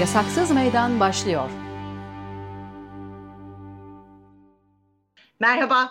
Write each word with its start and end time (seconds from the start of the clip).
Yasaksız 0.00 0.50
Meydan 0.50 1.00
başlıyor. 1.00 1.50
Merhaba. 5.40 5.90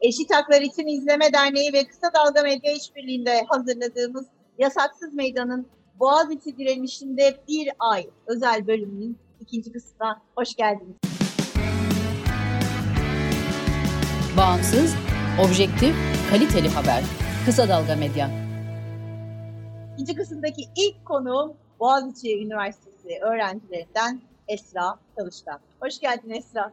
Eşit 0.00 0.34
Haklar 0.34 0.60
İçin 0.60 0.86
İzleme 0.86 1.32
Derneği 1.32 1.72
ve 1.72 1.84
Kısa 1.84 2.12
Dalga 2.14 2.42
Medya 2.42 2.72
İşbirliği'nde 2.72 3.44
hazırladığımız 3.48 4.26
Yasaksız 4.58 5.14
Meydan'ın 5.14 5.68
Boğaziçi 6.02 6.56
direnişinde 6.58 7.36
bir 7.48 7.70
ay 7.78 8.06
özel 8.26 8.66
bölümünün 8.66 9.18
ikinci 9.40 9.72
kısmına 9.72 10.22
hoş 10.36 10.54
geldiniz. 10.54 10.96
Bağımsız, 14.36 14.94
objektif, 15.46 15.94
kaliteli 16.30 16.68
haber. 16.68 17.02
Kısa 17.46 17.68
Dalga 17.68 17.96
Medya. 17.96 18.30
İkinci 19.94 20.14
kısımdaki 20.14 20.62
ilk 20.76 21.04
konuğum 21.04 21.54
Boğaziçi 21.80 22.38
Üniversitesi 22.38 23.18
öğrencilerinden 23.22 24.20
Esra 24.48 24.98
Çalışkan. 25.18 25.60
Hoş 25.80 26.00
geldin 26.00 26.30
Esra. 26.30 26.72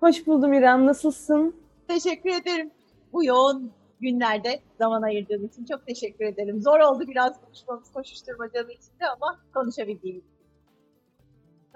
Hoş 0.00 0.26
buldum 0.26 0.52
İrem. 0.52 0.86
Nasılsın? 0.86 1.56
Teşekkür 1.88 2.30
ederim. 2.30 2.70
Bu 3.12 3.24
yoğun 3.24 3.72
günlerde 4.02 4.60
zaman 4.78 5.02
ayırdığın 5.02 5.48
için 5.48 5.64
çok 5.64 5.86
teşekkür 5.86 6.24
ederim. 6.24 6.60
Zor 6.60 6.80
oldu 6.80 7.04
biraz 7.08 7.40
konuşmamız 7.40 7.92
koşuşturmacalı 7.92 8.72
içinde 8.72 9.08
ama 9.16 9.40
konuşabildiğimiz. 9.54 10.22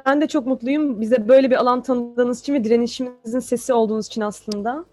Ben 0.07 0.21
de 0.21 0.29
çok 0.29 0.47
mutluyum. 0.47 1.01
Bize 1.01 1.29
böyle 1.29 1.51
bir 1.51 1.57
alan 1.57 1.83
tanıdığınız 1.83 2.41
için 2.41 2.55
ve 2.55 2.65
direnişimizin 2.65 3.41
sesi 3.41 3.73
olduğunuz 3.73 4.07
için 4.07 4.21
aslında. 4.21 4.85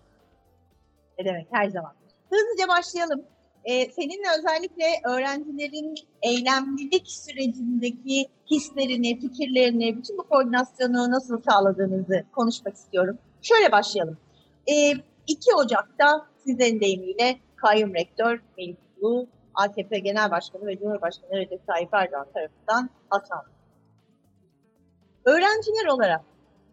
Ne 1.20 1.26
demek 1.26 1.48
her 1.52 1.70
zaman. 1.70 1.92
Hızlıca 2.30 2.68
başlayalım. 2.68 3.24
Ee, 3.66 3.92
seninle 3.92 4.28
özellikle 4.40 4.86
öğrencilerin 5.06 5.96
eylemlilik 6.22 7.08
sürecindeki 7.08 8.28
hislerini, 8.52 9.20
fikirlerini, 9.20 9.98
bütün 9.98 10.18
bu 10.18 10.24
koordinasyonu 10.24 11.12
nasıl 11.12 11.42
sağladığınızı 11.42 12.24
konuşmak 12.36 12.76
istiyorum. 12.76 13.18
Şöyle 13.42 13.72
başlayalım. 13.72 14.18
Ee, 14.68 14.92
2 15.28 15.56
Ocak'ta 15.56 16.33
sizin 16.46 16.80
deyimiyle 16.80 17.40
kayyum 17.56 17.94
rektör 17.94 18.42
Melih 18.58 18.76
Ulu, 19.02 19.28
AKP 19.56 20.00
Genel 20.00 20.32
Başkanı 20.32 20.66
ve 20.66 20.80
Cumhurbaşkanı 20.80 21.32
Recep 21.32 21.68
Tayyip 21.68 21.94
Erdoğan 21.94 22.28
tarafından 22.34 22.90
atandı. 23.12 23.50
Öğrenciler 25.26 25.86
olarak 25.86 26.22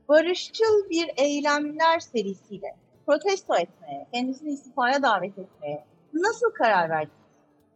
barışçıl 0.08 0.90
bir 0.90 1.10
eylemler 1.16 2.00
serisiyle 2.00 2.76
protesto 3.06 3.56
etmeye, 3.56 4.06
kendisini 4.12 4.50
istifaya 4.50 5.02
davet 5.02 5.38
etmeye 5.38 5.84
nasıl 6.12 6.50
karar 6.50 6.90
verdiniz? 6.90 7.20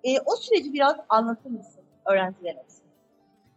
E, 0.04 0.20
o 0.20 0.36
süreci 0.36 0.72
biraz 0.72 0.96
anlatır 1.08 1.50
mısın 1.50 1.82
öğrenciler 2.04 2.54
arasında? 2.54 2.83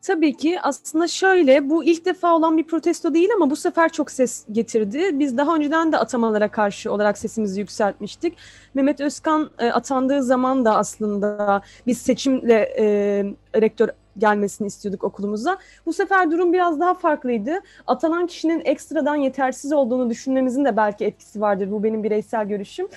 Tabii 0.07 0.37
ki 0.37 0.61
aslında 0.61 1.07
şöyle 1.07 1.69
bu 1.69 1.83
ilk 1.83 2.05
defa 2.05 2.35
olan 2.35 2.57
bir 2.57 2.63
protesto 2.63 3.13
değil 3.13 3.29
ama 3.35 3.49
bu 3.49 3.55
sefer 3.55 3.89
çok 3.89 4.11
ses 4.11 4.45
getirdi. 4.51 5.19
Biz 5.19 5.37
daha 5.37 5.55
önceden 5.55 5.91
de 5.91 5.97
atamalara 5.97 6.51
karşı 6.51 6.91
olarak 6.91 7.17
sesimizi 7.17 7.59
yükseltmiştik. 7.59 8.37
Mehmet 8.73 9.01
Özkan 9.01 9.49
e, 9.59 9.71
atandığı 9.71 10.23
zaman 10.23 10.65
da 10.65 10.77
aslında 10.77 11.61
biz 11.87 11.97
seçimle 11.97 12.75
e, 12.79 12.85
rektör 13.61 13.89
gelmesini 14.17 14.67
istiyorduk 14.67 15.03
okulumuza. 15.03 15.57
Bu 15.85 15.93
sefer 15.93 16.31
durum 16.31 16.53
biraz 16.53 16.79
daha 16.79 16.93
farklıydı. 16.93 17.59
Atanan 17.87 18.27
kişinin 18.27 18.61
ekstradan 18.65 19.15
yetersiz 19.15 19.73
olduğunu 19.73 20.09
düşünmemizin 20.09 20.65
de 20.65 20.77
belki 20.77 21.05
etkisi 21.05 21.41
vardır. 21.41 21.71
Bu 21.71 21.83
benim 21.83 22.03
bireysel 22.03 22.47
görüşüm. 22.47 22.87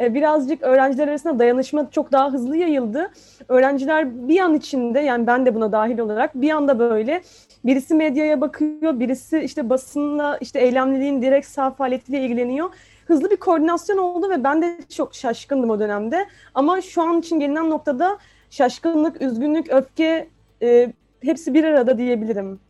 Ee, 0.00 0.14
birazcık 0.14 0.62
öğrenciler 0.62 1.08
arasında 1.08 1.38
dayanışma 1.38 1.90
çok 1.90 2.12
daha 2.12 2.32
hızlı 2.32 2.56
yayıldı. 2.56 3.10
Öğrenciler 3.48 4.28
bir 4.28 4.40
an 4.40 4.54
içinde 4.54 5.00
yani 5.00 5.26
ben 5.26 5.46
de 5.46 5.54
buna 5.54 5.72
dahil 5.72 5.98
olarak 5.98 6.34
bir 6.34 6.50
anda 6.50 6.78
böyle 6.78 7.22
birisi 7.64 7.94
medyaya 7.94 8.40
bakıyor, 8.40 9.00
birisi 9.00 9.38
işte 9.38 9.70
basınla 9.70 10.38
işte 10.40 10.60
eylemliliğin 10.60 11.22
direkt 11.22 11.46
sağ 11.46 11.70
faaliyetiyle 11.70 12.20
ilgileniyor 12.20 12.70
hızlı 13.10 13.30
bir 13.30 13.36
koordinasyon 13.36 13.98
oldu 13.98 14.30
ve 14.30 14.44
ben 14.44 14.62
de 14.62 14.78
çok 14.88 15.14
şaşkındım 15.14 15.70
o 15.70 15.80
dönemde. 15.80 16.26
Ama 16.54 16.80
şu 16.80 17.02
an 17.02 17.18
için 17.18 17.40
gelinen 17.40 17.70
noktada 17.70 18.18
şaşkınlık, 18.50 19.22
üzgünlük, 19.22 19.72
öfke 19.72 20.28
e, 20.62 20.92
hepsi 21.22 21.54
bir 21.54 21.64
arada 21.64 21.98
diyebilirim. 21.98 22.60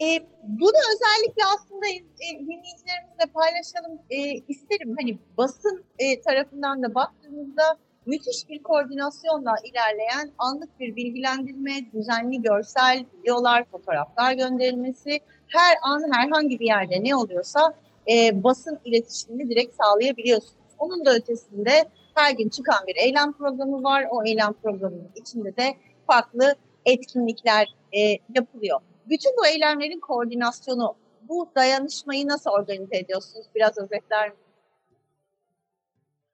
E, 0.00 0.06
bunu 0.42 0.78
özellikle 0.94 1.42
aslında 1.54 1.86
e, 1.86 2.38
dinleyicilerimizle 2.38 3.26
paylaşalım 3.34 3.98
e, 4.10 4.18
isterim. 4.48 4.94
Hani 5.00 5.18
basın 5.36 5.84
e, 5.98 6.20
tarafından 6.20 6.82
da 6.82 6.94
baktığımızda 6.94 7.62
müthiş 8.06 8.48
bir 8.48 8.62
koordinasyonla 8.62 9.54
ilerleyen 9.64 10.32
anlık 10.38 10.80
bir 10.80 10.96
bilgilendirme, 10.96 11.72
düzenli 11.92 12.42
görsel 12.42 13.04
videolar, 13.18 13.64
fotoğraflar 13.64 14.32
gönderilmesi, 14.32 15.20
her 15.46 15.76
an 15.82 16.12
herhangi 16.12 16.60
bir 16.60 16.66
yerde 16.66 17.04
ne 17.04 17.16
oluyorsa 17.16 17.74
e, 18.12 18.44
basın 18.44 18.78
iletişimini 18.84 19.50
direkt 19.50 19.74
sağlayabiliyorsunuz. 19.74 20.54
Onun 20.78 21.04
da 21.04 21.14
ötesinde 21.14 21.84
her 22.14 22.32
gün 22.32 22.48
çıkan 22.48 22.86
bir 22.86 22.96
eylem 22.96 23.32
programı 23.32 23.82
var. 23.82 24.06
O 24.10 24.24
eylem 24.24 24.52
programının 24.62 25.10
içinde 25.16 25.56
de 25.56 25.74
farklı 26.06 26.54
etkinlikler 26.86 27.74
e, 27.92 28.18
yapılıyor. 28.34 28.80
Bütün 29.08 29.36
bu 29.36 29.46
eylemlerin 29.46 30.00
koordinasyonu, 30.00 30.94
bu 31.28 31.50
dayanışmayı 31.56 32.28
nasıl 32.28 32.50
organize 32.50 32.96
ediyorsunuz? 32.96 33.46
Biraz 33.54 33.78
özetler 33.78 34.28
misiniz? 34.28 34.44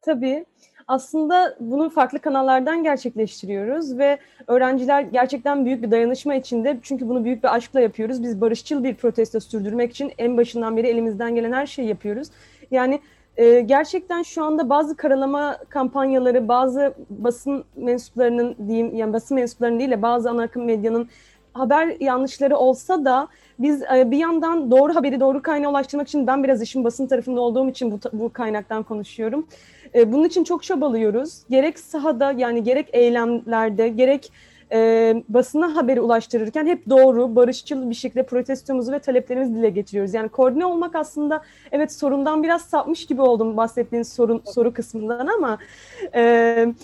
Tabii. 0.02 0.44
Aslında 0.86 1.56
bunu 1.60 1.90
farklı 1.90 2.18
kanallardan 2.18 2.82
gerçekleştiriyoruz 2.82 3.98
ve 3.98 4.18
öğrenciler 4.46 5.00
gerçekten 5.00 5.64
büyük 5.64 5.82
bir 5.82 5.90
dayanışma 5.90 6.34
içinde 6.34 6.78
çünkü 6.82 7.08
bunu 7.08 7.24
büyük 7.24 7.44
bir 7.44 7.54
aşkla 7.54 7.80
yapıyoruz. 7.80 8.22
Biz 8.22 8.40
barışçıl 8.40 8.84
bir 8.84 8.94
protesto 8.94 9.40
sürdürmek 9.40 9.90
için 9.90 10.12
en 10.18 10.36
başından 10.36 10.76
beri 10.76 10.86
elimizden 10.86 11.34
gelen 11.34 11.52
her 11.52 11.66
şeyi 11.66 11.88
yapıyoruz. 11.88 12.28
Yani 12.70 13.00
e, 13.36 13.60
gerçekten 13.60 14.22
şu 14.22 14.44
anda 14.44 14.68
bazı 14.68 14.96
karalama 14.96 15.58
kampanyaları, 15.68 16.48
bazı 16.48 16.94
basın 17.10 17.64
mensuplarının 17.76 18.56
diyeyim, 18.68 18.96
yani 18.96 19.12
basın 19.12 19.34
mensuplarının 19.34 19.78
değil 19.78 19.90
de 19.90 20.02
bazı 20.02 20.30
ana 20.30 20.42
akım 20.42 20.64
medyanın 20.64 21.08
haber 21.52 21.96
yanlışları 22.00 22.56
olsa 22.56 23.04
da 23.04 23.28
biz 23.58 23.82
e, 23.82 24.10
bir 24.10 24.18
yandan 24.18 24.70
doğru 24.70 24.94
haberi 24.94 25.20
doğru 25.20 25.42
kaynağa 25.42 25.70
ulaştırmak 25.70 26.08
için 26.08 26.26
ben 26.26 26.44
biraz 26.44 26.62
işin 26.62 26.84
basın 26.84 27.06
tarafında 27.06 27.40
olduğum 27.40 27.68
için 27.68 27.92
bu, 27.92 27.98
bu 28.12 28.32
kaynaktan 28.32 28.82
konuşuyorum. 28.82 29.46
E, 29.94 30.12
bunun 30.12 30.24
için 30.24 30.44
çok 30.44 30.62
çabalıyoruz. 30.62 31.42
Gerek 31.50 31.78
sahada 31.78 32.32
yani 32.32 32.64
gerek 32.64 32.88
eylemlerde 32.92 33.88
gerek 33.88 34.32
e, 34.72 35.14
basına 35.28 35.76
haberi 35.76 36.00
ulaştırırken 36.00 36.66
hep 36.66 36.88
doğru, 36.88 37.36
barışçıl 37.36 37.90
bir 37.90 37.94
şekilde 37.94 38.26
protestomuzu 38.26 38.92
ve 38.92 38.98
taleplerimizi 38.98 39.54
dile 39.54 39.70
getiriyoruz. 39.70 40.14
Yani 40.14 40.28
koordine 40.28 40.66
olmak 40.66 40.94
aslında 40.94 41.42
evet 41.72 41.92
sorundan 41.92 42.42
biraz 42.42 42.62
sapmış 42.62 43.06
gibi 43.06 43.22
oldum 43.22 43.56
bahsettiğiniz 43.56 44.12
sorun 44.12 44.42
soru 44.54 44.72
kısmından 44.72 45.26
ama 45.26 45.58
e, 46.14 46.74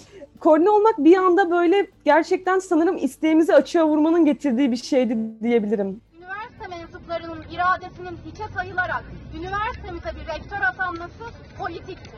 koordine 0.41 0.71
olmak 0.71 0.99
bir 0.99 1.17
anda 1.17 1.51
böyle 1.51 1.87
gerçekten 2.05 2.59
sanırım 2.59 2.97
isteğimizi 2.97 3.55
açığa 3.55 3.87
vurmanın 3.87 4.25
getirdiği 4.25 4.73
bir 4.73 4.77
şeydi 4.77 5.19
diyebilirim. 5.43 6.01
Üniversite 6.19 6.67
mensuplarının 6.69 7.45
iradesinin 7.53 8.19
hiçe 8.27 8.45
sayılarak 8.55 9.05
üniversitemize 9.39 10.11
bir 10.21 10.35
rektör 10.35 10.63
atanması 10.73 11.25
politiktir. 11.59 12.13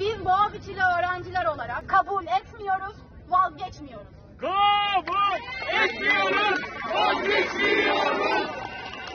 Biz 0.00 0.24
Boğaziçi'li 0.24 0.80
öğrenciler 0.98 1.46
olarak 1.46 1.84
kabul 1.88 2.24
etmiyoruz, 2.24 2.96
vazgeçmiyoruz. 3.30 4.21
Kabul 4.42 5.38
etmiyoruz, 5.84 6.60
vazgeçmiyoruz. 6.94 8.50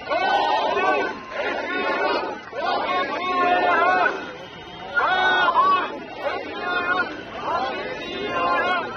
Kabul 0.07 1.03
etmiyoruz, 1.39 2.24
vazgeçmiyoruz. 2.53 4.13
Kabul 4.95 5.83
etmiyoruz, 6.35 7.09
vazgeçmiyoruz. 7.44 8.88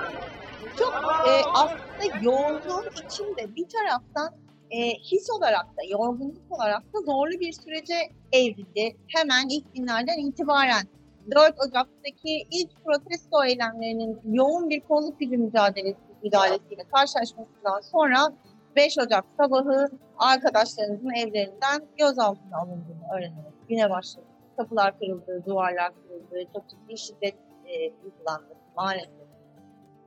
Çok 0.79 0.94
e, 1.29 1.32
aslında 1.55 2.05
yoğunluğun 2.23 2.88
içinde 3.06 3.56
bir 3.56 3.67
taraftan 3.69 4.35
e, 4.71 4.91
his 4.91 5.31
olarak 5.31 5.67
da 5.77 5.82
yorgunluk 5.88 6.50
olarak 6.50 6.82
da 6.82 7.00
zorlu 7.06 7.41
bir 7.41 7.53
sürece 7.53 7.94
evrildi. 8.32 8.97
Hemen 9.09 9.49
ilk 9.49 9.75
günlerden 9.75 10.19
itibaren 10.19 10.82
4 11.31 11.55
Ocak'taki 11.67 12.46
ilk 12.50 12.84
protesto 12.84 13.44
eylemlerinin 13.44 14.20
yoğun 14.25 14.70
bir 14.70 14.81
kolluk 14.81 15.20
gücü 15.20 15.37
mücadelesi 15.37 15.99
müdahalesiyle 16.22 16.84
karşılaşmasından 16.94 17.81
sonra 17.81 18.32
5 18.76 18.99
Ocak 18.99 19.25
sabahı 19.37 19.88
arkadaşlarınızın 20.19 21.11
evlerinden 21.11 21.82
gözaltına 21.99 22.56
alındığını 22.58 23.14
öğrenerek 23.14 23.69
güne 23.69 23.90
başladı. 23.90 24.25
Kapılar 24.56 24.99
kırıldı, 24.99 25.43
duvarlar 25.46 25.93
kırıldı, 25.94 26.50
çok 26.55 26.69
ciddi 26.69 26.99
şiddet 26.99 27.34
e, 27.67 27.93
uygulandı 28.05 28.56
maalesef. 28.76 29.11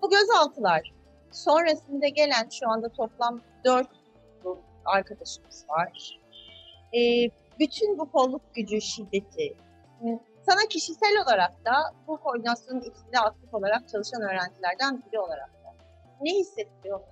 Bu 0.01 0.09
gözaltılar 0.09 0.93
sonrasında 1.31 2.07
gelen 2.07 2.49
şu 2.51 2.69
anda 2.69 2.89
toplam 2.89 3.41
dört 3.65 3.87
grup 4.43 4.59
arkadaşımız 4.85 5.65
var. 5.69 6.19
E, 6.93 7.29
bütün 7.59 7.99
bu 7.99 8.11
kolluk 8.11 8.41
gücü, 8.55 8.81
şiddeti, 8.81 9.55
sana 10.45 10.59
kişisel 10.69 11.23
olarak 11.23 11.65
da 11.65 11.73
bu 12.07 12.17
koordinasyonun 12.17 12.81
içinde 12.81 13.19
aktif 13.25 13.53
olarak 13.53 13.89
çalışan 13.89 14.21
öğrencilerden 14.21 15.03
biri 15.07 15.19
olarak 15.19 15.49
da 15.49 15.73
ne 16.21 16.31
hissettiriyor 16.31 16.99
mu? 16.99 17.05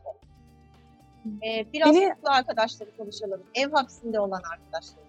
E, 1.45 1.73
biraz 1.73 1.95
Beni- 1.95 2.09
tutuklu 2.09 2.29
arkadaşları 2.29 2.97
konuşalım. 2.97 3.43
Ev 3.55 3.71
hapsinde 3.71 4.19
olan 4.19 4.41
arkadaşlar. 4.53 5.03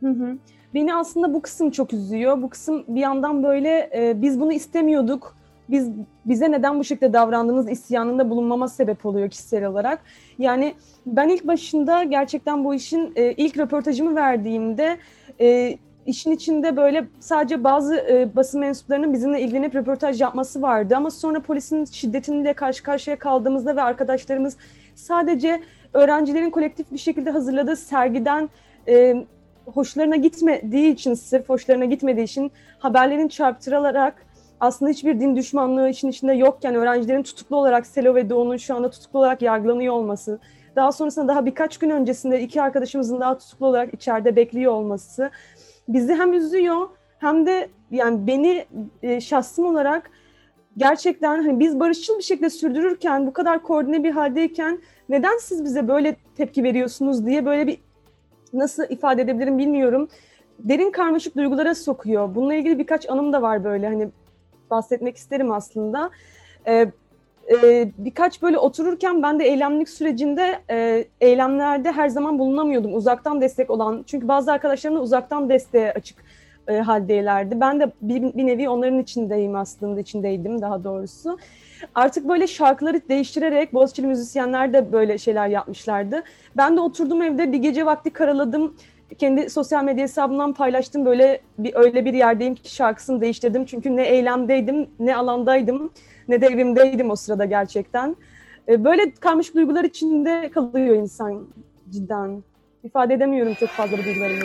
Hı 0.00 0.08
hı. 0.08 0.38
Beni 0.74 0.94
aslında 0.94 1.34
bu 1.34 1.42
kısım 1.42 1.70
çok 1.70 1.92
üzüyor. 1.92 2.42
Bu 2.42 2.50
kısım 2.50 2.84
bir 2.88 3.00
yandan 3.00 3.42
böyle 3.42 3.90
e, 3.94 4.22
biz 4.22 4.40
bunu 4.40 4.52
istemiyorduk. 4.52 5.36
Biz 5.70 5.90
bize 6.24 6.50
neden 6.50 6.78
bu 6.78 6.84
şekilde 6.84 7.12
davrandığınız 7.12 7.70
isyanında 7.70 8.30
bulunmama 8.30 8.68
sebep 8.68 9.06
oluyor 9.06 9.30
kişisel 9.30 9.64
olarak. 9.64 10.02
Yani 10.38 10.74
ben 11.06 11.28
ilk 11.28 11.46
başında 11.46 12.02
gerçekten 12.02 12.64
bu 12.64 12.74
işin 12.74 13.12
e, 13.16 13.32
ilk 13.32 13.58
röportajımı 13.58 14.16
verdiğimde 14.16 14.96
e, 15.40 15.78
işin 16.06 16.30
içinde 16.30 16.76
böyle 16.76 17.04
sadece 17.20 17.64
bazı 17.64 17.96
e, 17.96 18.36
basın 18.36 18.60
mensuplarının 18.60 19.12
bizimle 19.12 19.40
ilgilenip 19.40 19.74
röportaj 19.74 20.20
yapması 20.20 20.62
vardı 20.62 20.96
ama 20.96 21.10
sonra 21.10 21.40
polisin 21.40 21.84
şiddetiyle 21.84 22.52
karşı 22.52 22.82
karşıya 22.82 23.18
kaldığımızda 23.18 23.76
ve 23.76 23.82
arkadaşlarımız 23.82 24.56
sadece 24.94 25.60
öğrencilerin 25.92 26.50
kolektif 26.50 26.92
bir 26.92 26.98
şekilde 26.98 27.30
hazırladığı 27.30 27.76
sergiden 27.76 28.50
e, 28.88 29.26
hoşlarına 29.66 30.16
gitmediği 30.16 30.92
için 30.92 31.14
sırf 31.14 31.48
hoşlarına 31.48 31.84
gitmediği 31.84 32.24
için 32.24 32.52
haberlerin 32.78 33.28
çarptırılarak 33.28 34.26
aslında 34.62 34.90
hiçbir 34.90 35.20
din 35.20 35.36
düşmanlığı 35.36 35.88
işin 35.88 36.08
içinde 36.08 36.32
yokken 36.32 36.74
öğrencilerin 36.74 37.22
tutuklu 37.22 37.56
olarak 37.56 37.86
Selo 37.86 38.14
ve 38.14 38.30
Doğu'nun 38.30 38.56
şu 38.56 38.74
anda 38.74 38.90
tutuklu 38.90 39.18
olarak 39.18 39.42
yargılanıyor 39.42 39.94
olması, 39.94 40.38
daha 40.76 40.92
sonrasında 40.92 41.28
daha 41.28 41.46
birkaç 41.46 41.78
gün 41.78 41.90
öncesinde 41.90 42.40
iki 42.40 42.62
arkadaşımızın 42.62 43.20
daha 43.20 43.38
tutuklu 43.38 43.66
olarak 43.66 43.94
içeride 43.94 44.36
bekliyor 44.36 44.72
olması 44.72 45.30
bizi 45.88 46.14
hem 46.14 46.32
üzüyor 46.32 46.88
hem 47.18 47.46
de 47.46 47.68
yani 47.90 48.26
beni 48.26 48.66
e, 49.02 49.20
şahsım 49.20 49.66
olarak 49.66 50.10
gerçekten 50.76 51.42
hani 51.42 51.60
biz 51.60 51.80
barışçıl 51.80 52.18
bir 52.18 52.22
şekilde 52.22 52.50
sürdürürken 52.50 53.26
bu 53.26 53.32
kadar 53.32 53.62
koordine 53.62 54.04
bir 54.04 54.10
haldeyken 54.10 54.78
neden 55.08 55.38
siz 55.38 55.64
bize 55.64 55.88
böyle 55.88 56.16
tepki 56.36 56.64
veriyorsunuz 56.64 57.26
diye 57.26 57.46
böyle 57.46 57.66
bir 57.66 57.78
nasıl 58.52 58.82
ifade 58.90 59.22
edebilirim 59.22 59.58
bilmiyorum. 59.58 60.08
Derin 60.58 60.90
karmaşık 60.90 61.36
duygulara 61.36 61.74
sokuyor. 61.74 62.34
Bununla 62.34 62.54
ilgili 62.54 62.78
birkaç 62.78 63.10
anım 63.10 63.32
da 63.32 63.42
var 63.42 63.64
böyle 63.64 63.86
hani 63.86 64.08
bahsetmek 64.72 65.16
isterim 65.16 65.52
aslında. 65.52 66.10
Ee, 66.66 66.86
e, 67.50 67.90
birkaç 67.98 68.42
böyle 68.42 68.58
otururken 68.58 69.22
ben 69.22 69.40
de 69.40 69.44
eylemlik 69.44 69.88
sürecinde 69.88 70.58
e, 70.70 71.04
eylemlerde 71.20 71.92
her 71.92 72.08
zaman 72.08 72.38
bulunamıyordum. 72.38 72.94
Uzaktan 72.94 73.40
destek 73.40 73.70
olan 73.70 74.04
çünkü 74.06 74.28
bazı 74.28 74.52
arkadaşlarım 74.52 74.96
da 74.96 75.00
uzaktan 75.00 75.48
desteğe 75.48 75.92
açık 75.92 76.18
e, 76.68 76.78
haldeylerdi. 76.78 77.60
Ben 77.60 77.80
de 77.80 77.92
bir, 78.02 78.22
bir 78.22 78.46
nevi 78.46 78.68
onların 78.68 78.98
içindeyim 78.98 79.56
aslında, 79.56 80.00
içindeydim 80.00 80.62
daha 80.62 80.84
doğrusu. 80.84 81.38
Artık 81.94 82.28
böyle 82.28 82.46
şarkıları 82.46 83.00
değiştirerek 83.08 83.74
Boğaziçi'li 83.74 84.06
müzisyenler 84.06 84.72
de 84.72 84.92
böyle 84.92 85.18
şeyler 85.18 85.48
yapmışlardı. 85.48 86.22
Ben 86.56 86.76
de 86.76 86.80
oturdum 86.80 87.22
evde 87.22 87.52
bir 87.52 87.58
gece 87.58 87.86
vakti 87.86 88.10
karaladım. 88.10 88.76
Kendi 89.18 89.50
sosyal 89.50 89.84
medya 89.84 90.02
hesabımdan 90.02 90.52
paylaştım 90.54 91.04
böyle 91.04 91.40
bir 91.58 91.74
öyle 91.74 92.04
bir 92.04 92.14
yerdeyim 92.14 92.54
ki 92.54 92.74
şarkısını 92.74 93.20
değiştirdim. 93.20 93.64
Çünkü 93.64 93.96
ne 93.96 94.08
eylemdeydim, 94.08 94.90
ne 94.98 95.16
alandaydım, 95.16 95.90
ne 96.28 96.40
de 96.40 96.46
evimdeydim 96.46 97.10
o 97.10 97.16
sırada 97.16 97.44
gerçekten. 97.44 98.16
E, 98.68 98.84
Böyle 98.84 99.14
karmaşık 99.14 99.54
duygular 99.54 99.84
içinde 99.84 100.50
kalıyor 100.50 100.96
insan 100.96 101.46
cidden. 101.90 102.42
İfade 102.84 103.14
edemiyorum 103.14 103.54
çok 103.54 103.68
fazla 103.68 103.98
bu 103.98 104.04
duygularımı. 104.04 104.44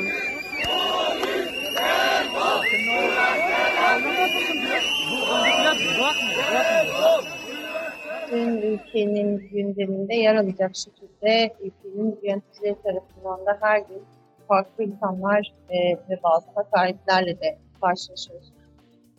Tüm 8.30 8.58
ülkenin 8.58 9.50
gündeminde 9.50 10.16
yer 10.16 10.36
alacak 10.36 10.76
şekilde 10.76 11.54
ülkenin 11.62 12.20
yöneticileri 12.24 12.76
tarafından 12.84 13.46
da 13.46 13.58
her 13.62 13.80
gün 13.80 14.02
farklı 14.48 14.84
insanlar 14.84 15.54
e, 15.70 15.78
ve 16.10 16.20
bazı 16.24 16.52
hakaretlerle 16.56 17.42
de 17.42 17.58
karşılaşıyoruz. 17.82 18.54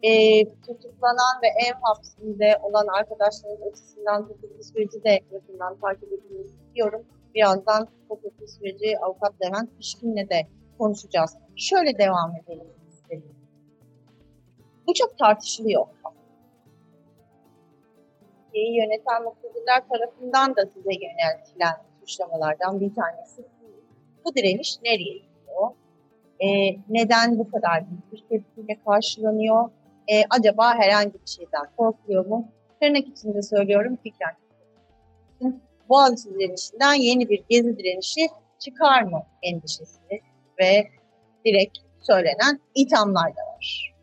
E, 0.03 0.45
tutuklanan 0.45 1.43
ve 1.43 1.47
ev 1.47 1.75
hapsinde 1.83 2.59
olan 2.63 2.87
arkadaşlarımız 2.87 3.73
açısından 3.73 4.23
hukuki 4.23 4.63
süreci 4.63 5.05
de 5.05 5.21
yakından 5.33 5.77
takip 5.81 6.13
edilmeyi 6.13 6.47
istiyorum. 6.47 7.03
Birazdan 7.35 7.89
hukuki 8.09 8.49
süreci 8.49 8.99
avukat 8.99 9.33
Levent 9.43 9.77
Pişkin'le 9.79 10.29
de 10.31 10.47
konuşacağız. 10.79 11.37
Şöyle 11.57 11.99
devam 11.99 12.37
edelim 12.37 12.67
istedim. 12.89 13.35
Bu 14.87 14.95
çok 14.95 15.19
tartışılıyor. 15.19 15.87
Yöneten 18.55 19.23
muhtedirler 19.23 19.89
tarafından 19.89 20.57
da 20.57 20.67
size 20.67 20.91
yöneltilen 20.93 21.77
suçlamalardan 22.01 22.81
bir 22.81 22.95
tanesi. 22.95 23.45
Bu 24.25 24.35
direniş 24.35 24.77
nereye 24.85 25.15
gidiyor? 25.15 25.71
Ee, 26.41 26.77
neden 26.89 27.39
bu 27.39 27.51
kadar 27.51 27.85
büyük 27.91 28.13
bir 28.13 28.19
tepkiyle 28.19 28.81
karşılanıyor? 28.87 29.71
Ee, 30.09 30.23
acaba 30.31 30.75
herhangi 30.75 31.15
bir 31.15 31.27
şeyden 31.27 31.67
korkuyor 31.77 32.27
mu? 32.27 32.49
Tırnak 32.81 33.09
içinde 33.09 33.43
söylüyorum 33.43 33.99
fikren. 34.03 34.37
Boğaziçi 35.89 36.35
direnişinden 36.35 36.95
yeni 36.95 37.29
bir 37.29 37.45
gezi 37.49 37.79
direnişi 37.79 38.29
çıkar 38.59 39.03
mı 39.03 39.23
endişesi 39.43 40.01
ve 40.61 40.89
direkt 41.45 41.79
söylenen 42.01 42.61
ithamlar 42.75 43.37
da 43.37 43.41
var. 43.55 43.98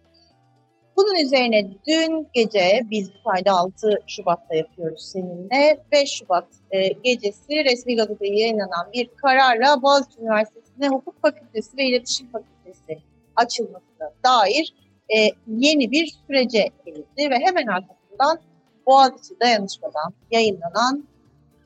Bunun 0.97 1.25
üzerine 1.25 1.71
dün 1.87 2.27
gece 2.33 2.81
biz 2.91 3.09
bu 3.13 3.29
kaydı 3.29 3.51
6 3.51 3.99
Şubat'ta 4.07 4.55
yapıyoruz 4.55 5.11
seninle. 5.13 5.83
5 5.91 6.09
Şubat 6.09 6.47
e, 6.71 6.87
gecesi 6.87 7.65
resmi 7.65 7.95
gazetede 7.95 8.27
yayınlanan 8.27 8.91
bir 8.93 9.09
kararla 9.15 9.81
Boğaziçi 9.81 10.21
Üniversitesi'nde 10.21 10.87
hukuk 10.87 11.21
fakültesi 11.21 11.77
ve 11.77 11.83
iletişim 11.83 12.27
fakültesi 12.31 12.99
açılmasına 13.35 14.11
dair 14.25 14.73
e, 15.17 15.29
yeni 15.47 15.91
bir 15.91 16.15
sürece 16.27 16.69
girildi 16.85 17.29
ve 17.29 17.39
hemen 17.39 17.67
arkasından 17.67 18.39
Boğaziçi 18.85 19.39
Dayanışma'dan 19.39 20.13
yayınlanan 20.31 21.07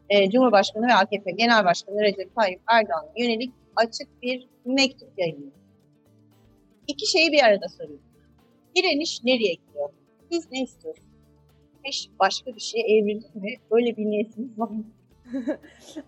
e, 0.09 0.29
Cumhurbaşkanı 0.29 0.88
ve 0.88 0.93
AKP 0.93 1.31
Genel 1.31 1.65
Başkanı 1.65 2.01
Recep 2.01 2.36
Tayyip 2.36 2.62
Erdoğan'a 2.67 3.12
yönelik 3.17 3.53
açık 3.75 4.21
bir 4.21 4.48
mektup 4.65 5.09
yayınladı. 5.17 5.59
İki 6.88 7.12
şeyi 7.12 7.31
bir 7.31 7.43
arada 7.43 7.67
söyleyeyim. 7.67 8.09
Direniş 8.79 9.24
nereye 9.24 9.53
gidiyor? 9.53 9.89
Biz 10.31 10.51
ne 10.51 10.63
istiyoruz? 10.63 11.01
İş 11.86 12.09
başka 12.19 12.55
bir 12.55 12.59
şeye 12.59 12.98
evrildi 12.98 13.27
mi? 13.33 13.55
Öyle 13.71 13.98
bir 13.98 14.05
niyetimiz 14.05 14.59
var 14.59 14.69
mı? 14.69 14.83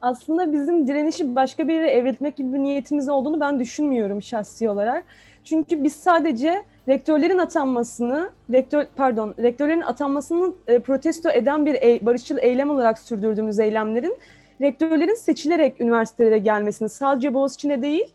Aslında 0.02 0.54
bizim 0.54 0.88
direnişi 0.88 1.36
başka 1.36 1.68
bir 1.68 1.74
yere 1.74 1.90
evrilmek 1.92 2.38
gibi 2.38 2.54
bir 2.54 2.60
niyetimiz 2.60 3.10
olduğunu 3.10 3.40
ben 3.40 3.60
düşünmüyorum 3.60 4.22
şahsi 4.22 4.70
olarak. 4.70 5.06
Çünkü 5.44 5.84
biz 5.84 5.94
sadece 5.94 6.64
rektörlerin 6.88 7.38
atanmasını, 7.38 8.30
rektör 8.52 8.86
pardon, 8.96 9.36
rektörlerin 9.40 9.82
atanmasını 9.82 10.54
e, 10.68 10.80
protesto 10.80 11.30
eden 11.30 11.66
bir 11.66 11.74
e- 11.74 12.06
barışçıl 12.06 12.38
eylem 12.38 12.70
olarak 12.70 13.00
sürdürdüğümüz 13.00 13.60
eylemlerin 13.60 14.18
rektörlerin 14.62 15.16
seçilerek 15.16 15.82
üniversitelere 15.82 16.38
gelmesini 16.38 16.90
sadece 16.90 17.34
Boğaziçi'ne 17.34 17.82
değil, 17.82 18.14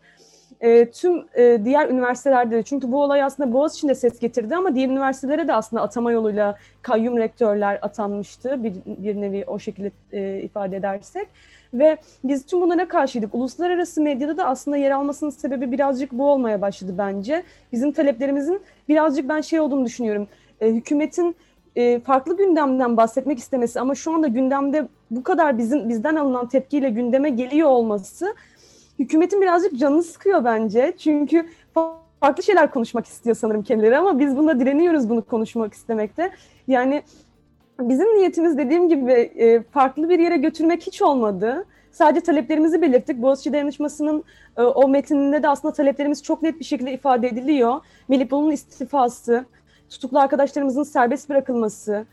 e, 0.61 0.91
tüm 0.91 1.25
e, 1.35 1.59
diğer 1.65 1.89
üniversitelerde 1.89 2.55
de 2.55 2.63
çünkü 2.63 2.91
bu 2.91 3.03
olay 3.03 3.23
aslında 3.23 3.53
Boğaziçi'nde 3.53 3.95
ses 3.95 4.19
getirdi 4.19 4.55
ama 4.55 4.75
diğer 4.75 4.89
üniversitelere 4.89 5.47
de 5.47 5.53
aslında 5.53 5.81
atama 5.81 6.11
yoluyla 6.11 6.57
kayyum 6.81 7.17
rektörler 7.17 7.79
atanmıştı 7.81 8.63
bir, 8.63 8.73
bir 8.85 9.21
nevi 9.21 9.43
o 9.47 9.59
şekilde 9.59 9.91
e, 10.11 10.41
ifade 10.41 10.77
edersek 10.77 11.27
ve 11.73 11.97
biz 12.23 12.45
tüm 12.45 12.61
bunlara 12.61 12.87
karşıydık. 12.87 13.35
Uluslararası 13.35 14.01
medyada 14.01 14.37
da 14.37 14.45
aslında 14.45 14.77
yer 14.77 14.91
almasının 14.91 15.29
sebebi 15.29 15.71
birazcık 15.71 16.11
bu 16.11 16.31
olmaya 16.31 16.61
başladı 16.61 16.95
bence. 16.97 17.43
Bizim 17.71 17.91
taleplerimizin 17.91 18.61
birazcık 18.89 19.29
ben 19.29 19.41
şey 19.41 19.59
olduğunu 19.59 19.85
düşünüyorum. 19.85 20.27
E, 20.61 20.67
hükümetin 20.67 21.35
e, 21.75 21.99
farklı 21.99 22.37
gündemden 22.37 22.97
bahsetmek 22.97 23.39
istemesi 23.39 23.79
ama 23.79 23.95
şu 23.95 24.13
anda 24.13 24.27
gündemde 24.27 24.87
bu 25.11 25.23
kadar 25.23 25.57
bizim 25.57 25.89
bizden 25.89 26.15
alınan 26.15 26.47
tepkiyle 26.47 26.89
gündeme 26.89 27.29
geliyor 27.29 27.69
olması 27.69 28.35
hükümetin 28.99 29.41
birazcık 29.41 29.79
canını 29.79 30.03
sıkıyor 30.03 30.43
bence. 30.43 30.93
Çünkü 30.97 31.45
fa- 31.75 31.95
farklı 32.19 32.43
şeyler 32.43 32.71
konuşmak 32.71 33.05
istiyor 33.05 33.35
sanırım 33.35 33.63
kendileri 33.63 33.97
ama 33.97 34.19
biz 34.19 34.37
bunda 34.37 34.59
direniyoruz 34.59 35.09
bunu 35.09 35.25
konuşmak 35.25 35.73
istemekte. 35.73 36.31
Yani 36.67 37.03
bizim 37.79 38.07
niyetimiz 38.07 38.57
dediğim 38.57 38.89
gibi 38.89 39.11
e, 39.11 39.61
farklı 39.63 40.09
bir 40.09 40.19
yere 40.19 40.37
götürmek 40.37 40.87
hiç 40.87 41.01
olmadı. 41.01 41.65
Sadece 41.91 42.21
taleplerimizi 42.21 42.81
belirttik. 42.81 43.21
Boğaziçi 43.21 43.53
Dayanışması'nın 43.53 44.23
e, 44.57 44.61
o 44.61 44.87
metininde 44.87 45.43
de 45.43 45.49
aslında 45.49 45.73
taleplerimiz 45.73 46.23
çok 46.23 46.41
net 46.41 46.59
bir 46.59 46.65
şekilde 46.65 46.93
ifade 46.93 47.27
ediliyor. 47.27 47.81
Melih 48.07 48.31
Bolu'nun 48.31 48.51
istifası, 48.51 49.45
tutuklu 49.89 50.19
arkadaşlarımızın 50.19 50.83
serbest 50.83 51.29
bırakılması, 51.29 52.05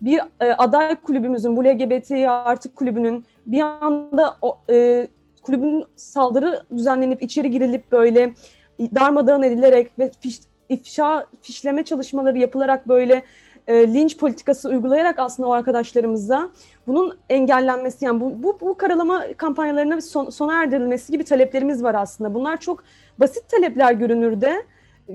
bir 0.00 0.20
e, 0.40 0.52
aday 0.52 0.96
kulübümüzün, 0.96 1.56
bu 1.56 1.64
LGBT 1.64 2.10
artık 2.28 2.76
kulübünün 2.76 3.24
bir 3.46 3.60
anda 3.60 4.36
o, 4.42 4.58
e, 4.70 5.08
kulübün 5.46 5.84
saldırı 5.96 6.62
düzenlenip 6.76 7.22
içeri 7.22 7.50
girilip 7.50 7.92
böyle 7.92 8.34
darmadağın 8.80 9.42
edilerek 9.42 9.98
ve 9.98 10.10
fiş, 10.20 10.40
ifşa, 10.68 11.26
fişleme 11.42 11.84
çalışmaları 11.84 12.38
yapılarak 12.38 12.88
böyle 12.88 13.22
e, 13.66 13.94
linç 13.94 14.16
politikası 14.16 14.68
uygulayarak 14.68 15.18
aslında 15.18 15.48
o 15.48 15.52
arkadaşlarımıza 15.52 16.50
bunun 16.86 17.18
engellenmesi 17.28 18.04
yani 18.04 18.20
bu, 18.20 18.42
bu, 18.42 18.58
bu 18.60 18.74
karalama 18.76 19.24
kampanyalarına 19.36 20.00
son, 20.00 20.30
sona 20.30 20.62
erdirilmesi 20.62 21.12
gibi 21.12 21.24
taleplerimiz 21.24 21.82
var 21.82 21.94
aslında. 21.94 22.34
Bunlar 22.34 22.56
çok 22.56 22.84
basit 23.20 23.48
talepler 23.48 23.92
görünürde. 23.92 24.62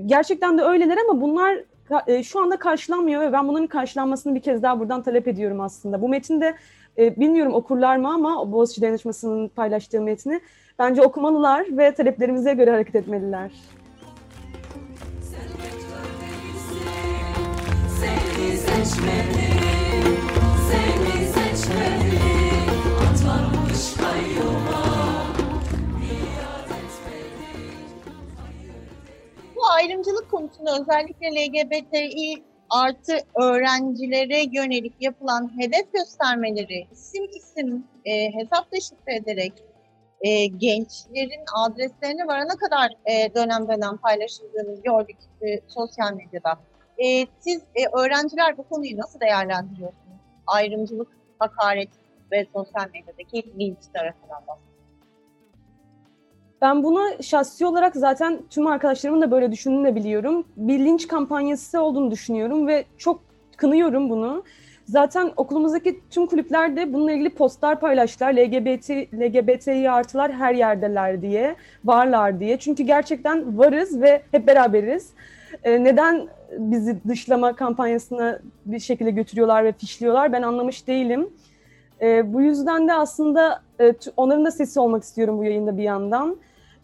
Gerçekten 0.05 0.57
de 0.57 0.61
öyleler 0.61 0.97
ama 1.09 1.21
bunlar 1.21 1.57
e, 2.07 2.23
şu 2.23 2.39
anda 2.39 2.57
karşılanmıyor 2.57 3.21
ve 3.21 3.33
ben 3.33 3.47
bunların 3.47 3.67
karşılanmasını 3.67 4.35
bir 4.35 4.41
kez 4.41 4.63
daha 4.63 4.79
buradan 4.79 5.03
talep 5.03 5.27
ediyorum 5.27 5.61
aslında. 5.61 6.01
Bu 6.01 6.09
metinde 6.09 6.55
e, 6.97 7.19
bilmiyorum 7.19 7.53
okurlar 7.53 7.97
mı 7.97 8.13
ama 8.13 8.51
Boğaziçi 8.51 8.81
Dayanışması'nın 8.81 9.47
paylaştığı 9.47 10.01
metni 10.01 10.41
bence 10.79 11.01
okumalılar 11.01 11.77
ve 11.77 11.93
taleplerimize 11.93 12.53
göre 12.53 12.71
hareket 12.71 12.95
etmeliler. 12.95 13.51
Seni 18.01 18.41
ayrımcılık 29.81 30.31
konusunda 30.31 30.71
özellikle 30.81 31.27
LGBTİ 31.27 32.43
artı 32.71 33.17
öğrencilere 33.41 34.43
yönelik 34.51 34.93
yapılan 34.99 35.51
hedef 35.59 35.93
göstermeleri 35.93 36.87
isim 36.91 37.25
isim 37.29 37.87
e, 38.05 38.33
hesap 38.33 38.71
deşifre 38.71 39.15
ederek 39.15 39.53
e, 40.21 40.45
gençlerin 40.45 41.43
adreslerine 41.55 42.27
varana 42.27 42.55
kadar 42.55 42.91
e, 43.05 43.35
dönem 43.35 43.67
dönem 43.67 43.97
paylaşıldığını 43.97 44.81
gördük 44.83 45.17
e, 45.41 45.59
sosyal 45.67 46.13
medyada. 46.13 46.59
E, 46.97 47.27
siz 47.39 47.61
e, 47.75 47.87
öğrenciler 47.99 48.57
bu 48.57 48.63
konuyu 48.63 48.97
nasıl 48.97 49.19
değerlendiriyorsunuz? 49.19 50.21
Ayrımcılık, 50.47 51.07
hakaret 51.39 51.89
ve 52.31 52.45
sosyal 52.53 52.87
medyadaki 52.93 53.59
linç 53.59 53.77
tarafından 53.93 54.47
bahsediyorum. 54.47 54.70
Ben 56.61 56.83
buna 56.83 57.21
şahsi 57.21 57.65
olarak 57.65 57.95
zaten 57.95 58.39
tüm 58.49 58.67
arkadaşlarımın 58.67 59.21
da 59.21 59.31
böyle 59.31 59.51
düşündüğünü 59.51 59.87
de 59.87 59.95
biliyorum. 59.95 60.45
Bir 60.57 60.79
linç 60.79 61.07
kampanyası 61.07 61.81
olduğunu 61.81 62.11
düşünüyorum 62.11 62.67
ve 62.67 62.85
çok 62.97 63.21
kınıyorum 63.57 64.09
bunu. 64.09 64.43
Zaten 64.85 65.31
okulumuzdaki 65.37 65.99
tüm 66.09 66.25
kulüpler 66.25 66.75
de 66.75 66.93
bununla 66.93 67.11
ilgili 67.11 67.29
postlar 67.29 67.79
paylaştılar. 67.79 68.33
LGBT, 68.33 68.89
LGBTİ 69.13 69.91
artılar 69.91 70.31
her 70.31 70.53
yerdeler 70.53 71.21
diye, 71.21 71.55
varlar 71.85 72.39
diye. 72.39 72.57
Çünkü 72.57 72.83
gerçekten 72.83 73.57
varız 73.57 74.01
ve 74.01 74.21
hep 74.31 74.47
beraberiz. 74.47 75.09
Ee, 75.63 75.83
neden 75.83 76.27
bizi 76.57 76.97
dışlama 77.07 77.55
kampanyasına 77.55 78.39
bir 78.65 78.79
şekilde 78.79 79.11
götürüyorlar 79.11 79.63
ve 79.63 79.71
fişliyorlar 79.71 80.33
ben 80.33 80.41
anlamış 80.41 80.87
değilim. 80.87 81.29
Ee, 82.01 82.33
bu 82.33 82.41
yüzden 82.41 82.87
de 82.87 82.93
aslında 82.93 83.61
e, 83.81 83.93
onların 84.17 84.45
da 84.45 84.51
sesi 84.51 84.79
olmak 84.79 85.03
istiyorum 85.03 85.37
bu 85.37 85.43
yayında 85.43 85.77
bir 85.77 85.83
yandan. 85.83 86.37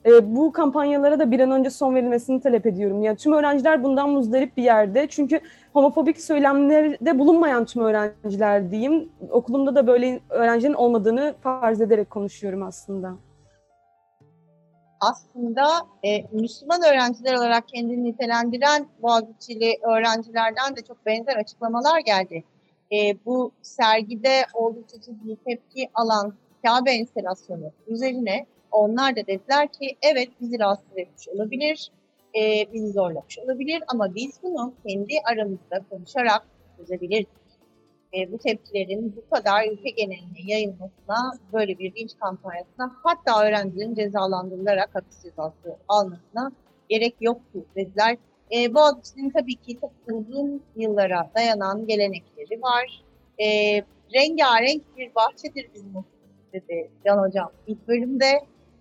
E, 0.07 0.35
bu 0.35 0.51
kampanyalara 0.51 1.19
da 1.19 1.31
bir 1.31 1.39
an 1.39 1.51
önce 1.51 1.69
son 1.69 1.95
verilmesini 1.95 2.41
talep 2.41 2.65
ediyorum. 2.65 3.03
Yani 3.03 3.17
tüm 3.17 3.33
öğrenciler 3.33 3.83
bundan 3.83 4.09
muzdarip 4.09 4.57
bir 4.57 4.63
yerde. 4.63 5.07
Çünkü 5.09 5.39
homofobik 5.73 6.21
söylemlerde 6.21 7.19
bulunmayan 7.19 7.65
tüm 7.65 7.83
öğrenciler 7.83 8.71
diyeyim. 8.71 9.09
Okulumda 9.29 9.75
da 9.75 9.87
böyle 9.87 10.19
öğrencinin 10.29 10.73
olmadığını 10.73 11.35
farz 11.41 11.81
ederek 11.81 12.09
konuşuyorum 12.09 12.63
aslında. 12.63 13.15
aslında 14.99 15.67
e, 16.03 16.23
Müslüman 16.31 16.81
öğrenciler 16.89 17.33
olarak 17.33 17.67
kendini 17.67 18.03
nitelendiren 18.03 18.87
Boğaziçi'li 19.01 19.77
öğrencilerden 19.83 20.75
de 20.75 20.81
çok 20.87 21.05
benzer 21.05 21.35
açıklamalar 21.35 21.99
geldi. 21.99 22.43
E, 22.91 23.25
bu 23.25 23.51
sergide 23.61 24.45
oldukça 24.53 25.01
ciddi 25.01 25.37
tepki 25.45 25.89
alan 25.93 26.33
Kabe 26.63 26.91
enstalasyonu 26.91 27.71
üzerine 27.87 28.45
onlar 28.71 29.15
da 29.15 29.27
dediler 29.27 29.67
ki 29.67 29.97
evet 30.01 30.29
bizi 30.41 30.59
rahatsız 30.59 30.97
etmiş 30.97 31.27
olabilir, 31.27 31.91
e, 32.35 32.73
bizi 32.73 32.91
zorlamış 32.91 33.39
olabilir 33.39 33.83
ama 33.87 34.15
biz 34.15 34.39
bunu 34.43 34.73
kendi 34.87 35.13
aramızda 35.31 35.85
konuşarak 35.89 36.47
çözebiliriz. 36.77 37.27
E, 38.13 38.31
bu 38.31 38.37
tepkilerin 38.37 39.15
bu 39.15 39.35
kadar 39.35 39.67
ülke 39.71 39.89
geneline 39.89 40.39
yayılmasına, 40.45 41.39
böyle 41.53 41.79
bir 41.79 41.95
linç 41.95 42.11
kampanyasına 42.19 42.95
hatta 43.03 43.43
öğrencilerin 43.45 43.95
cezalandırılarak 43.95 44.95
hapis 44.95 45.23
cezası 45.23 45.77
almasına 45.87 46.51
gerek 46.89 47.15
yoktu 47.21 47.65
dediler. 47.75 48.17
E, 48.55 48.73
Boğaziçi'nin 48.73 49.29
tabii 49.29 49.55
ki 49.55 49.77
çok 49.81 49.91
uzun 50.11 50.63
yıllara 50.75 51.31
dayanan 51.35 51.87
gelenekleri 51.87 52.61
var. 52.61 53.03
E, 53.39 53.45
rengarenk 54.13 54.97
bir 54.97 55.15
bahçedir 55.15 55.69
bizim 55.73 55.93
dedi 56.53 56.89
Can 57.05 57.17
Hocam 57.17 57.51
ilk 57.67 57.87
bölümde. 57.87 58.31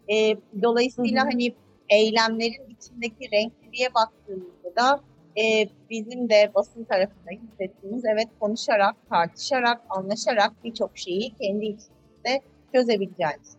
E, 0.09 0.37
dolayısıyla 0.63 1.23
Hı 1.23 1.27
hı. 1.27 1.31
hani 1.31 1.55
eylemlerin 1.89 2.77
içindeki 2.79 3.31
renkliliğe 3.33 3.95
baktığımızda 3.95 4.77
da 4.77 5.01
e, 5.41 5.69
bizim 5.91 6.29
de 6.29 6.51
basın 6.55 6.85
tarafında 6.85 7.31
hissettiğimiz 7.31 8.05
evet 8.05 8.29
konuşarak, 8.41 8.97
tartışarak, 9.09 9.81
anlaşarak 9.89 10.53
birçok 10.65 10.99
şeyi 10.99 11.35
kendi 11.35 11.65
içimizde 11.65 12.41
çözebileceğimiz. 12.75 13.57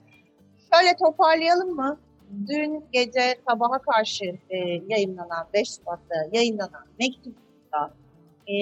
Şöyle 0.74 0.96
toparlayalım 1.00 1.76
mı? 1.76 2.00
Dün 2.48 2.86
gece 2.92 3.36
sabaha 3.50 3.80
karşı 3.80 4.26
e, 4.50 4.58
yayınlanan, 4.88 5.48
5 5.54 5.76
Şubat'ta 5.76 6.16
yayınlanan 6.34 6.86
mektupta 7.00 7.94
e, 8.48 8.54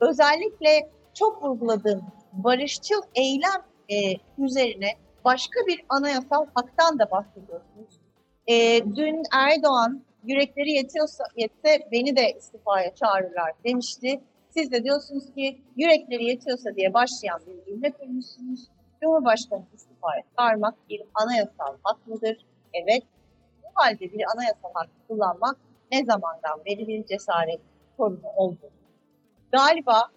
özellikle 0.00 0.90
çok 1.14 1.42
vurguladığım 1.42 2.02
barışçıl 2.32 3.02
eylem 3.14 3.62
e, 3.90 3.94
üzerine 4.38 4.92
başka 5.24 5.60
bir 5.66 5.84
anayasal 5.88 6.46
haktan 6.54 6.98
da 6.98 7.10
bahsediyorsunuz. 7.10 8.00
E, 8.46 8.84
dün 8.96 9.22
Erdoğan 9.32 10.02
yürekleri 10.24 10.70
yetiyorsa 10.70 11.24
yetse 11.36 11.88
beni 11.92 12.16
de 12.16 12.32
istifaya 12.38 12.94
çağırırlar 12.94 13.52
demişti. 13.64 14.20
Siz 14.50 14.72
de 14.72 14.84
diyorsunuz 14.84 15.34
ki 15.34 15.60
yürekleri 15.76 16.24
yetiyorsa 16.24 16.76
diye 16.76 16.94
başlayan 16.94 17.40
bir 17.46 17.64
cümle 17.64 17.92
kurmuşsunuz. 17.92 18.68
Cumhurbaşkanı 19.02 19.62
istifaya 19.74 20.22
çağırmak 20.38 20.74
bir 20.90 21.02
anayasal 21.14 21.76
hak 21.82 22.06
mıdır? 22.06 22.46
Evet. 22.72 23.02
Bu 23.62 23.66
halde 23.74 24.12
bir 24.12 24.24
anayasal 24.34 24.70
hakkı 24.74 24.92
kullanmak 25.08 25.56
ne 25.92 26.04
zamandan 26.04 26.64
beri 26.66 26.88
bir 26.88 27.06
cesaret 27.06 27.60
sorunu 27.96 28.28
oldu. 28.36 28.70
Galiba 29.52 30.10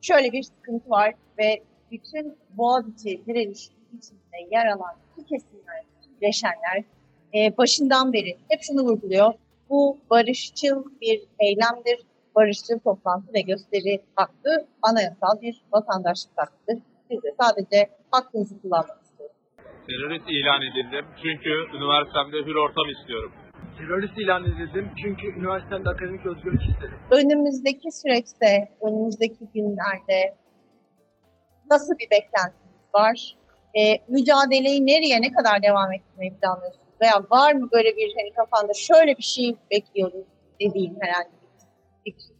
şöyle 0.00 0.32
bir 0.32 0.42
sıkıntı 0.42 0.90
var 0.90 1.14
ve 1.38 1.62
bütün 1.90 2.38
Boğaziçi 2.50 3.26
direnişinin 3.26 3.81
içinde 3.98 4.38
yer 4.50 4.66
alan 4.66 4.94
iki 5.16 5.26
kesimler, 5.28 5.84
bileşenler 6.20 6.84
e, 7.34 7.56
başından 7.58 8.12
beri 8.12 8.36
hep 8.48 8.62
şunu 8.62 8.80
vurguluyor. 8.82 9.34
Bu 9.70 9.98
barışçıl 10.10 10.84
bir 11.00 11.22
eylemdir. 11.38 11.98
Barışçıl 12.36 12.78
toplantı 12.78 13.34
ve 13.34 13.40
gösteri 13.40 14.02
hakkı 14.16 14.66
anayasal 14.82 15.40
bir 15.42 15.62
vatandaşlık 15.72 16.32
hakkıdır. 16.36 16.82
Siz 17.10 17.22
de 17.22 17.34
sadece 17.40 17.90
hakkınızı 18.10 18.62
kullanmak 18.62 19.02
istiyorsunuz. 19.02 19.42
Terörist 19.86 20.28
ilan 20.28 20.62
edildim 20.62 21.06
çünkü 21.22 21.50
üniversitemde 21.76 22.36
hür 22.46 22.54
ortam 22.54 22.88
istiyorum. 22.88 23.32
Terörist 23.78 24.18
ilan 24.18 24.44
edildim 24.44 24.90
çünkü 25.02 25.26
üniversitemde 25.26 25.88
akademik 25.88 26.26
özgürlük 26.26 26.62
istedim. 26.62 26.98
Önümüzdeki 27.10 27.92
süreçte, 27.92 28.68
önümüzdeki 28.82 29.44
günlerde 29.54 30.34
nasıl 31.70 31.98
bir 31.98 32.10
beklentiniz 32.10 32.94
var? 32.94 33.36
E, 33.78 33.98
mücadeleyi 34.08 34.86
nereye, 34.86 35.22
ne 35.22 35.32
kadar 35.32 35.62
devam 35.62 35.92
ettirmeyi 35.92 36.32
planlıyorsunuz? 36.34 36.82
Veya 37.00 37.24
var 37.30 37.52
mı 37.52 37.68
böyle 37.72 37.96
bir 37.96 38.14
hani 38.16 38.32
kafanda 38.32 38.74
şöyle 38.74 39.18
bir 39.18 39.22
şey 39.22 39.56
bekliyoruz 39.70 40.24
dediğin 40.60 40.96
herhangi 41.00 41.30
bir 42.04 42.12
fikir? 42.12 42.32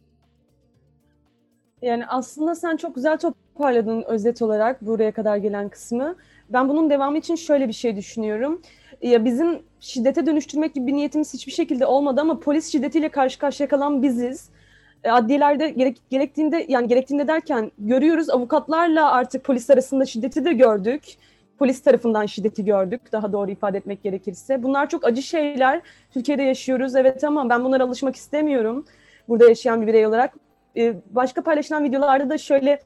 Yani 1.81 2.05
aslında 2.07 2.55
sen 2.55 2.77
çok 2.77 2.95
güzel 2.95 3.17
toparladın 3.17 4.03
özet 4.07 4.41
olarak 4.41 4.81
buraya 4.81 5.11
kadar 5.11 5.37
gelen 5.37 5.69
kısmı. 5.69 6.15
Ben 6.49 6.69
bunun 6.69 6.89
devamı 6.89 7.17
için 7.17 7.35
şöyle 7.35 7.67
bir 7.67 7.73
şey 7.73 7.95
düşünüyorum. 7.95 8.61
Ya 9.01 9.25
bizim 9.25 9.63
şiddete 9.79 10.25
dönüştürmek 10.25 10.73
gibi 10.73 10.87
bir 10.87 10.93
niyetimiz 10.93 11.33
hiçbir 11.33 11.51
şekilde 11.51 11.85
olmadı 11.85 12.21
ama 12.21 12.39
polis 12.39 12.71
şiddetiyle 12.71 13.09
karşı 13.09 13.39
karşıya 13.39 13.69
kalan 13.69 14.01
biziz. 14.03 14.49
E, 15.03 15.11
Adliyelerde 15.11 15.69
gerek, 15.69 15.97
gerektiğinde 16.09 16.65
yani 16.69 16.87
gerektiğinde 16.87 17.27
derken 17.27 17.71
görüyoruz 17.77 18.29
avukatlarla 18.29 19.11
artık 19.11 19.43
polis 19.43 19.69
arasında 19.69 20.05
şiddeti 20.05 20.45
de 20.45 20.53
gördük. 20.53 21.03
Polis 21.59 21.81
tarafından 21.83 22.25
şiddeti 22.25 22.65
gördük 22.65 23.01
daha 23.11 23.33
doğru 23.33 23.51
ifade 23.51 23.77
etmek 23.77 24.03
gerekirse. 24.03 24.63
Bunlar 24.63 24.89
çok 24.89 25.05
acı 25.05 25.21
şeyler. 25.21 25.81
Türkiye'de 26.11 26.43
yaşıyoruz 26.43 26.95
evet 26.95 27.23
ama 27.23 27.49
ben 27.49 27.63
bunlara 27.63 27.83
alışmak 27.83 28.15
istemiyorum. 28.15 28.85
Burada 29.29 29.49
yaşayan 29.49 29.81
bir 29.81 29.87
birey 29.87 30.07
olarak. 30.07 30.33
E, 30.77 30.93
Başka 31.11 31.41
paylaşılan 31.41 31.83
videolarda 31.83 32.29
da 32.29 32.37
şöyle 32.37 32.79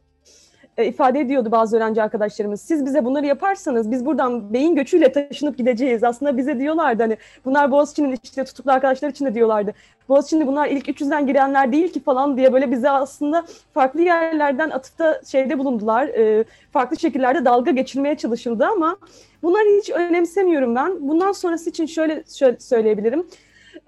e, 0.77 0.86
ifade 0.86 1.19
ediyordu 1.19 1.51
bazı 1.51 1.77
öğrenci 1.77 2.01
arkadaşlarımız. 2.03 2.62
Siz 2.62 2.86
bize 2.86 3.05
bunları 3.05 3.25
yaparsanız 3.25 3.91
biz 3.91 4.05
buradan 4.05 4.53
beyin 4.53 4.75
göçüyle 4.75 5.12
taşınıp 5.12 5.57
gideceğiz. 5.57 6.03
Aslında 6.03 6.38
bize 6.38 6.60
diyorlardı 6.60 7.03
hani 7.03 7.17
bunlar 7.46 7.72
Boğaziçi'nin 7.72 8.17
işte 8.24 8.43
tutuklu 8.43 8.72
arkadaşlar 8.72 9.10
için 9.10 9.25
de 9.25 9.34
diyorlardı. 9.34 9.74
Boğaziçi'nde 10.10 10.48
bunlar 10.48 10.67
ilk 10.67 10.89
300'den 10.89 11.27
girenler 11.27 11.72
değil 11.72 11.93
ki 11.93 12.00
falan 12.03 12.38
diye 12.38 12.53
böyle 12.53 12.72
bize 12.72 12.89
aslında 12.89 13.46
farklı 13.74 14.01
yerlerden 14.01 14.69
atıfta 14.69 15.22
şeyde 15.25 15.60
bulundular. 15.60 16.07
E, 16.07 16.43
farklı 16.72 17.00
şekillerde 17.00 17.46
dalga 17.46 17.72
geçilmeye 17.72 18.17
çalışıldı 18.17 18.65
ama 18.65 18.98
bunları 19.43 19.79
hiç 19.81 19.89
önemsemiyorum 19.89 20.75
ben. 20.75 21.07
Bundan 21.07 21.31
sonrası 21.31 21.69
için 21.69 21.86
şöyle, 21.86 22.24
şöyle 22.38 22.60
söyleyebilirim. 22.60 23.25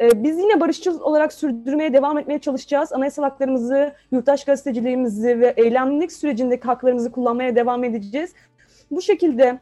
Ee, 0.01 0.23
Biz 0.23 0.37
yine 0.39 0.59
barışçıl 0.59 1.01
olarak 1.01 1.33
sürdürmeye 1.33 1.93
devam 1.93 2.17
etmeye 2.17 2.39
çalışacağız. 2.39 2.93
Anayasal 2.93 3.23
haklarımızı, 3.23 3.93
yurttaş 4.11 4.45
gazeteciliğimizi 4.45 5.39
ve 5.39 5.53
eylemlilik 5.57 6.11
sürecindeki 6.11 6.63
haklarımızı 6.63 7.11
kullanmaya 7.11 7.55
devam 7.55 7.83
edeceğiz. 7.83 8.33
Bu 8.91 9.01
şekilde 9.01 9.59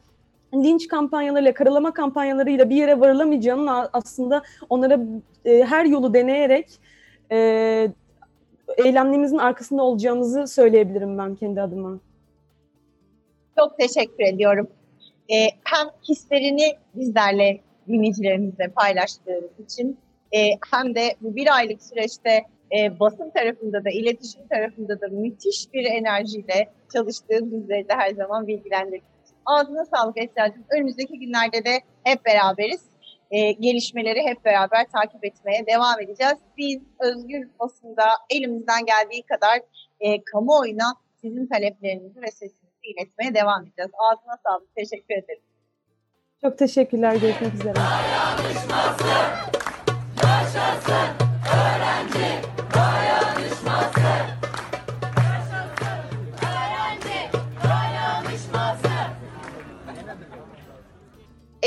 linç 0.54 0.88
kampanyalarıyla, 0.88 1.54
karalama 1.54 1.92
kampanyalarıyla 1.94 2.70
bir 2.70 2.76
yere 2.76 3.00
varılamayacağının 3.00 3.66
a- 3.66 3.90
aslında 3.92 4.42
onlara 4.68 5.00
e, 5.44 5.64
her 5.64 5.84
yolu 5.84 6.14
deneyerek 6.14 6.68
e, 7.32 7.36
eylemlerimizin 8.76 9.38
arkasında 9.38 9.82
olacağımızı 9.82 10.46
söyleyebilirim 10.46 11.18
ben 11.18 11.34
kendi 11.34 11.60
adıma. 11.60 11.98
Çok 13.58 13.78
teşekkür 13.78 14.24
ediyorum. 14.24 14.68
Ee, 15.30 15.46
hem 15.64 15.86
hislerini 16.08 16.76
bizlerle, 16.94 17.60
dinleyicilerimizle 17.88 18.68
paylaştığınız 18.68 19.50
için 19.64 19.98
e, 20.32 20.50
hem 20.70 20.94
de 20.94 21.16
bu 21.20 21.36
bir 21.36 21.56
aylık 21.56 21.82
süreçte 21.82 22.44
e, 22.78 23.00
basın 23.00 23.30
tarafında 23.30 23.84
da, 23.84 23.90
iletişim 23.90 24.48
tarafında 24.48 25.00
da 25.00 25.08
müthiş 25.08 25.72
bir 25.72 25.84
enerjiyle 25.84 26.72
çalıştığın 26.92 27.52
bizleri 27.52 27.88
de 27.88 27.94
her 27.94 28.10
zaman 28.10 28.46
bilgilendirdiniz. 28.46 29.02
Ağzına 29.46 29.84
sağlık 29.84 30.18
Esra'cığım. 30.18 30.64
Önümüzdeki 30.70 31.18
günlerde 31.18 31.64
de 31.64 31.80
hep 32.04 32.24
beraberiz. 32.24 32.82
E, 33.30 33.52
gelişmeleri 33.52 34.22
hep 34.22 34.44
beraber 34.44 34.86
takip 34.92 35.24
etmeye 35.24 35.66
devam 35.66 36.00
edeceğiz. 36.00 36.36
Biz 36.56 36.80
özgür 37.00 37.48
basında 37.60 38.04
elimizden 38.30 38.86
geldiği 38.86 39.22
kadar 39.22 39.60
e, 40.00 40.24
kamuoyuna 40.24 40.94
sizin 41.20 41.46
taleplerinizi 41.46 42.22
ve 42.22 42.30
sesinizi 42.30 42.68
iletmeye 42.82 43.34
devam 43.34 43.62
edeceğiz. 43.62 43.90
Ağzına 43.98 44.36
sağlık. 44.46 44.74
Teşekkür 44.76 45.14
ederim. 45.14 45.42
Çok 46.40 46.58
teşekkürler. 46.58 47.16
Görüşmek 47.16 47.54
üzere. 47.54 47.74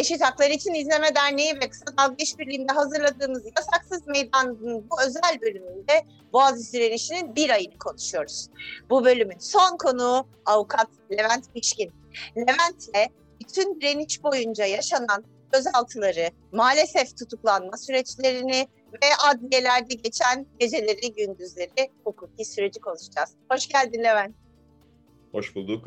Eşit 0.02 0.22
Haklar 0.22 0.50
İçin 0.50 0.74
İzleme 0.74 1.16
Derneği 1.16 1.56
ve 1.56 1.70
Kısa 1.70 1.86
Dalga 1.98 2.16
İşbirliği'nde 2.18 2.74
hazırladığımız 2.74 3.44
Yasaksız 3.58 4.08
Meydan'ın 4.08 4.90
bu 4.90 5.02
özel 5.08 5.42
bölümünde 5.42 6.06
Boğaziçi 6.34 6.74
direnişinin 6.74 7.36
bir 7.36 7.50
ayını 7.50 7.78
konuşuyoruz. 7.78 8.48
Bu 8.90 9.06
bölümün 9.06 9.38
son 9.40 9.78
konuğu 9.78 10.28
avukat 10.46 10.88
Levent 11.12 11.54
Pişkin. 11.54 11.92
Levent'le 12.38 13.12
bütün 13.42 13.82
direniş 13.82 14.24
boyunca 14.24 14.66
yaşanan 14.66 15.26
gözaltıları, 15.54 16.30
maalesef 16.52 17.18
tutuklanma 17.18 17.78
süreçlerini 17.78 18.68
ve 18.94 19.08
adliyelerde 19.30 19.94
geçen 19.94 20.46
geceleri, 20.60 21.14
gündüzleri, 21.14 21.92
hukuki 22.04 22.46
süreci 22.46 22.80
konuşacağız. 22.80 23.30
Hoş 23.52 23.68
geldin 23.68 24.04
Levent. 24.04 24.36
Hoş 25.32 25.56
bulduk. 25.56 25.86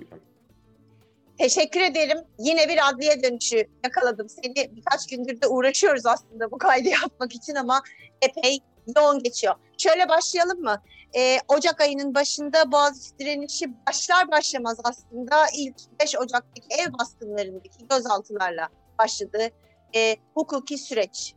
Teşekkür 1.39 1.81
ederim. 1.81 2.19
Yine 2.39 2.69
bir 2.69 2.89
adliye 2.89 3.23
dönüşü 3.23 3.69
yakaladım. 3.85 4.29
Seni 4.29 4.77
birkaç 4.77 5.07
gündür 5.07 5.41
de 5.41 5.47
uğraşıyoruz 5.47 6.07
aslında 6.07 6.51
bu 6.51 6.59
kaydı 6.59 6.89
yapmak 6.89 7.35
için 7.35 7.55
ama 7.55 7.83
epey 8.23 8.59
yoğun 8.97 9.23
geçiyor. 9.23 9.55
Şöyle 9.79 10.09
başlayalım 10.09 10.61
mı? 10.61 10.83
Ee, 11.17 11.39
Ocak 11.49 11.81
ayının 11.81 12.15
başında 12.15 12.73
Boğaziçi 12.73 13.19
direnişi 13.19 13.71
başlar 13.89 14.31
başlamaz 14.31 14.79
aslında 14.85 15.47
ilk 15.57 15.77
5 16.01 16.17
Ocak'taki 16.17 16.69
ev 16.71 16.93
baskınlarındaki 16.99 17.89
gözaltılarla 17.91 18.69
başladı. 18.99 19.49
Ee, 19.97 20.17
hukuki 20.35 20.79
süreç. 20.79 21.35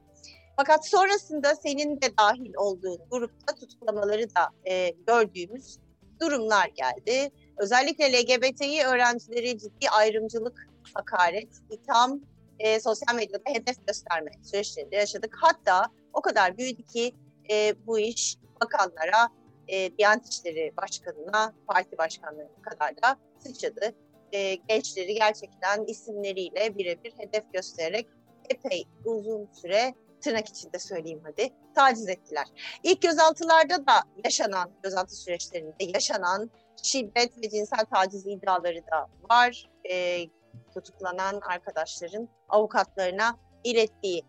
Fakat 0.56 0.88
sonrasında 0.88 1.56
senin 1.56 2.02
de 2.02 2.17
dahil 2.20 2.54
olduğun 2.58 2.98
grupta 3.12 3.56
tutuklamaları 3.56 4.36
da 4.36 4.72
e, 4.72 4.89
gördüğümüz 5.08 5.80
durumlar 6.22 6.67
geldi. 6.67 7.32
Özellikle 7.58 8.13
LGBTİ 8.13 8.86
öğrencileri 8.86 9.60
ciddi 9.60 9.89
ayrımcılık, 9.89 10.67
hakaret, 10.93 11.50
itham, 11.72 12.22
e, 12.60 12.80
sosyal 12.80 13.15
medyada 13.15 13.43
hedef 13.46 13.88
gösterme 13.88 14.32
süreçlerinde 14.43 14.96
yaşadık. 14.96 15.36
Hatta 15.41 15.86
o 16.13 16.22
kadar 16.22 16.58
büyüdü 16.58 16.84
ki 16.84 17.15
e, 17.52 17.76
bu 17.88 18.00
iş 18.00 18.38
bakanlara, 18.62 19.30
e, 19.67 19.98
Diyanet 19.98 20.30
İşleri 20.30 20.74
Başkanı'na, 20.78 21.54
parti 21.67 21.98
başkanlarına 21.98 22.62
kadar 22.62 23.02
da 23.02 23.17
sıçradı. 23.39 23.96
E, 24.32 24.56
gençleri 24.56 25.13
gerçekten 25.13 25.86
isimleriyle 25.86 26.78
birebir 26.78 27.13
hedef 27.18 27.54
göstererek 27.54 28.08
epey 28.50 28.88
uzun 29.06 29.50
süre 29.54 29.94
tırnak 30.22 30.48
içinde 30.48 30.80
söyleyeyim 30.80 31.22
hadi 31.24 31.54
taciz 31.76 32.10
ettiler. 32.10 32.46
İlk 32.84 33.02
gözaltılarda 33.02 33.88
da 33.88 34.04
yaşanan, 34.26 34.72
gözaltı 34.84 35.16
süreçlerinde 35.16 35.84
yaşanan 35.84 36.52
şiddet 36.84 37.38
ve 37.38 37.50
cinsel 37.50 37.86
taciz 37.94 38.28
iddiaları 38.28 38.82
da 38.92 39.08
var. 39.30 39.70
E, 39.90 40.26
tutuklanan 40.74 41.42
arkadaşların 41.50 42.30
avukatlarına 42.50 43.40
ilettiği. 43.63 44.24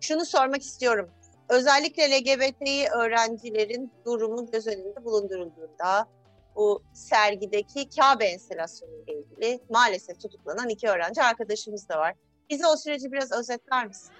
Şunu 0.00 0.24
sormak 0.24 0.62
istiyorum. 0.62 1.10
Özellikle 1.48 2.10
LGBTİ 2.10 2.88
öğrencilerin 2.88 3.92
durumu 4.04 4.50
göz 4.50 4.66
önünde 4.66 5.04
bulundurulduğunda 5.04 6.08
bu 6.56 6.82
sergideki 6.92 7.88
Kabe 7.88 8.24
enstalasyonu 8.24 8.92
ile 9.06 9.18
ilgili 9.18 9.60
maalesef 9.70 10.20
tutuklanan 10.20 10.68
iki 10.68 10.88
öğrenci 10.88 11.22
arkadaşımız 11.22 11.88
da 11.88 11.98
var. 11.98 12.14
Bize 12.50 12.66
o 12.66 12.76
süreci 12.76 13.12
biraz 13.12 13.32
özetler 13.32 13.86
misin? 13.86 14.12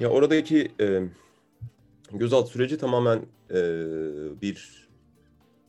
Ya 0.00 0.08
oradaki 0.08 0.72
e, 0.80 1.02
gözaltı 2.12 2.50
süreci 2.50 2.78
tamamen 2.78 3.18
e, 3.50 3.60
bir 4.42 4.85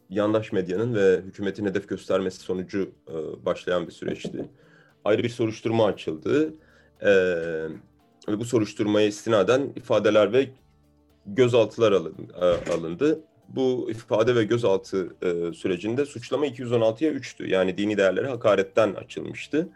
yandaş 0.10 0.52
medyanın 0.52 0.96
ve 0.96 1.22
hükümetin 1.22 1.66
hedef 1.66 1.90
göstermesi 1.90 2.40
sonucu 2.40 2.92
e, 3.08 3.46
başlayan 3.46 3.88
bir 3.88 3.92
süreçti. 3.92 4.46
Ayrı 5.06 5.24
bir 5.24 5.30
soruşturma 5.30 5.86
açıldı 5.86 6.54
e, 7.02 7.12
ve 8.28 8.40
bu 8.40 8.46
soruşturmaya 8.46 9.08
istinaden 9.08 9.74
ifadeler 9.76 10.34
ve 10.34 10.50
gözaltılar 11.26 11.92
alın, 11.92 12.16
e, 12.42 12.72
alındı. 12.74 13.20
Bu 13.48 13.92
ifade 13.92 14.36
ve 14.36 14.44
gözaltı 14.44 15.16
e, 15.22 15.54
sürecinde 15.54 16.06
suçlama 16.06 16.48
216'ya 16.48 17.12
3'tü. 17.12 17.50
Yani 17.50 17.78
dini 17.78 17.98
değerlere 17.98 18.28
hakaretten 18.28 18.94
açılmıştı. 18.94 19.70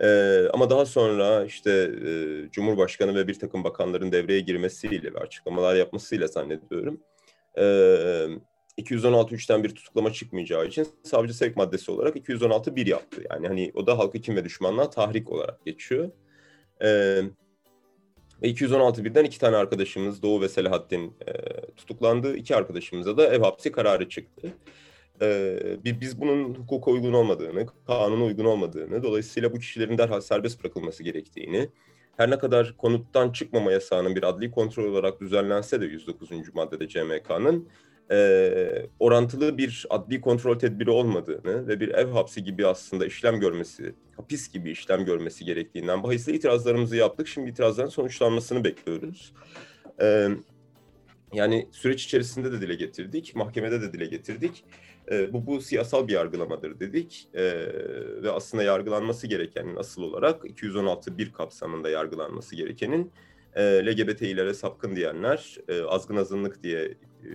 Ee, 0.00 0.48
ama 0.52 0.70
daha 0.70 0.86
sonra 0.86 1.44
işte 1.44 1.70
e, 2.06 2.50
Cumhurbaşkanı 2.50 3.14
ve 3.14 3.28
bir 3.28 3.38
takım 3.38 3.64
bakanların 3.64 4.12
devreye 4.12 4.40
girmesiyle 4.40 5.14
ve 5.14 5.18
açıklamalar 5.18 5.74
yapmasıyla 5.74 6.26
zannediyorum. 6.26 7.00
E, 7.58 7.64
216.3'ten 8.78 9.64
bir 9.64 9.74
tutuklama 9.74 10.12
çıkmayacağı 10.12 10.66
için 10.66 10.86
savcı 11.02 11.34
sevk 11.34 11.56
maddesi 11.56 11.90
olarak 11.90 12.16
216.1 12.16 12.88
yaptı. 12.88 13.22
Yani 13.30 13.48
hani 13.48 13.72
o 13.74 13.86
da 13.86 13.98
halkı 13.98 14.20
kim 14.20 14.36
ve 14.36 14.44
düşmanlığa 14.44 14.90
tahrik 14.90 15.32
olarak 15.32 15.64
geçiyor. 15.64 16.10
E, 16.80 16.88
ve 18.42 18.50
216.1'den 18.50 19.24
iki 19.24 19.38
tane 19.38 19.56
arkadaşımız 19.56 20.22
Doğu 20.22 20.40
ve 20.40 20.48
Selahattin 20.48 21.16
e, 21.26 21.32
tutuklandı. 21.76 22.36
İki 22.36 22.56
arkadaşımıza 22.56 23.16
da 23.16 23.34
ev 23.34 23.40
hapsi 23.40 23.72
kararı 23.72 24.08
çıktı 24.08 24.52
e, 25.22 25.58
biz 25.84 26.20
bunun 26.20 26.54
hukuka 26.54 26.90
uygun 26.90 27.12
olmadığını, 27.12 27.66
kanuna 27.86 28.24
uygun 28.24 28.44
olmadığını, 28.44 29.02
dolayısıyla 29.02 29.52
bu 29.52 29.58
kişilerin 29.58 29.98
derhal 29.98 30.20
serbest 30.20 30.64
bırakılması 30.64 31.02
gerektiğini, 31.02 31.68
her 32.16 32.30
ne 32.30 32.38
kadar 32.38 32.76
konuttan 32.76 33.32
çıkmama 33.32 33.72
yasağının 33.72 34.16
bir 34.16 34.22
adli 34.22 34.50
kontrol 34.50 34.84
olarak 34.84 35.20
düzenlense 35.20 35.80
de 35.80 35.84
109. 35.84 36.30
maddede 36.54 36.88
CMK'nın 36.88 37.68
e, 38.10 38.86
orantılı 38.98 39.58
bir 39.58 39.86
adli 39.90 40.20
kontrol 40.20 40.58
tedbiri 40.58 40.90
olmadığını 40.90 41.68
ve 41.68 41.80
bir 41.80 41.88
ev 41.88 42.08
hapsi 42.08 42.44
gibi 42.44 42.66
aslında 42.66 43.06
işlem 43.06 43.40
görmesi, 43.40 43.94
hapis 44.16 44.52
gibi 44.52 44.70
işlem 44.70 45.04
görmesi 45.04 45.44
gerektiğinden 45.44 46.02
bahisle 46.02 46.32
itirazlarımızı 46.32 46.96
yaptık. 46.96 47.28
Şimdi 47.28 47.50
itirazların 47.50 47.88
sonuçlanmasını 47.88 48.64
bekliyoruz. 48.64 49.32
E, 50.00 50.28
yani 51.32 51.68
süreç 51.72 52.04
içerisinde 52.04 52.52
de 52.52 52.60
dile 52.60 52.74
getirdik, 52.74 53.36
mahkemede 53.36 53.82
de 53.82 53.92
dile 53.92 54.06
getirdik. 54.06 54.64
E, 55.10 55.32
bu, 55.32 55.46
bu 55.46 55.60
siyasal 55.60 56.08
bir 56.08 56.12
yargılamadır 56.12 56.80
dedik 56.80 57.28
e, 57.34 57.42
ve 58.22 58.30
aslında 58.30 58.62
yargılanması 58.62 59.26
gerekenin 59.26 59.76
asıl 59.76 60.02
olarak 60.02 60.44
216.1 60.44 61.32
kapsamında 61.32 61.90
yargılanması 61.90 62.56
gerekenin 62.56 63.12
e, 63.54 63.62
LGBT'lere 63.62 64.54
sapkın 64.54 64.96
diyenler, 64.96 65.56
e, 65.68 65.82
azgın 65.82 66.16
azınlık 66.16 66.62
diye 66.62 66.80
e, 66.84 67.28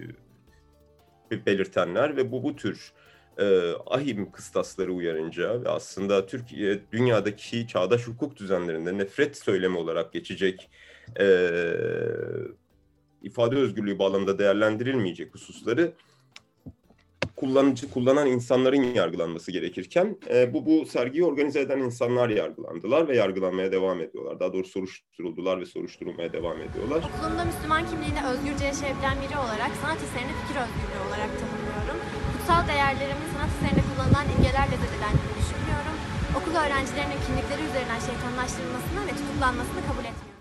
belirtenler 1.31 2.17
ve 2.17 2.31
bu 2.31 2.43
bu 2.43 2.55
tür 2.55 2.93
e, 3.37 3.71
ahim 3.85 4.31
kıstasları 4.31 4.91
uyarınca 4.93 5.63
ve 5.63 5.69
aslında 5.69 6.25
Türkiye 6.25 6.79
dünyadaki 6.91 7.67
çağdaş 7.67 8.07
hukuk 8.07 8.37
düzenlerinde 8.37 8.97
nefret 8.97 9.37
söylemi 9.37 9.77
olarak 9.77 10.13
geçecek 10.13 10.69
e, 11.19 11.49
ifade 13.21 13.55
özgürlüğü 13.55 13.99
bağlamında 13.99 14.39
değerlendirilmeyecek 14.39 15.33
hususları 15.33 15.93
kullanıcı 17.35 17.91
kullanan 17.91 18.27
insanların 18.27 18.83
yargılanması 18.83 19.51
gerekirken 19.51 20.17
e, 20.33 20.53
bu 20.53 20.65
bu 20.65 20.85
sergiyi 20.85 21.23
organize 21.25 21.59
eden 21.59 21.79
insanlar 21.79 22.29
yargılandılar 22.29 23.07
ve 23.07 23.17
yargılanmaya 23.17 23.71
devam 23.71 24.01
ediyorlar. 24.01 24.39
Daha 24.39 24.53
doğrusu 24.53 24.71
soruşturuldular 24.71 25.61
ve 25.61 25.65
soruşturulmaya 25.65 26.33
devam 26.33 26.57
ediyorlar. 26.61 27.03
Okulumda 27.09 27.45
Müslüman 27.45 27.83
kimliğini 27.89 28.21
özgürce 28.31 28.65
yaşayabilen 28.65 29.17
biri 29.21 29.37
olarak 29.45 29.71
sanat 29.81 29.99
eserini 30.07 30.33
fikir 30.39 30.57
özgürlüğü 30.63 31.01
olarak 31.07 31.31
tanımlıyorum. 31.39 31.97
Kutsal 32.31 32.67
değerlerimin 32.67 33.29
sanat 33.33 33.51
eserinde 33.55 33.83
kullanılan 33.89 34.27
imgelerle 34.33 34.75
zedelendiğini 34.83 35.35
düşünmüyorum. 35.39 35.95
Okul 36.37 36.53
öğrencilerinin 36.63 37.19
kimlikleri 37.25 37.61
üzerinden 37.69 38.01
şeytanlaştırılmasını 38.09 39.01
ve 39.07 39.13
tutuklanmasını 39.19 39.81
kabul 39.89 40.05
etmiyorum. 40.09 40.32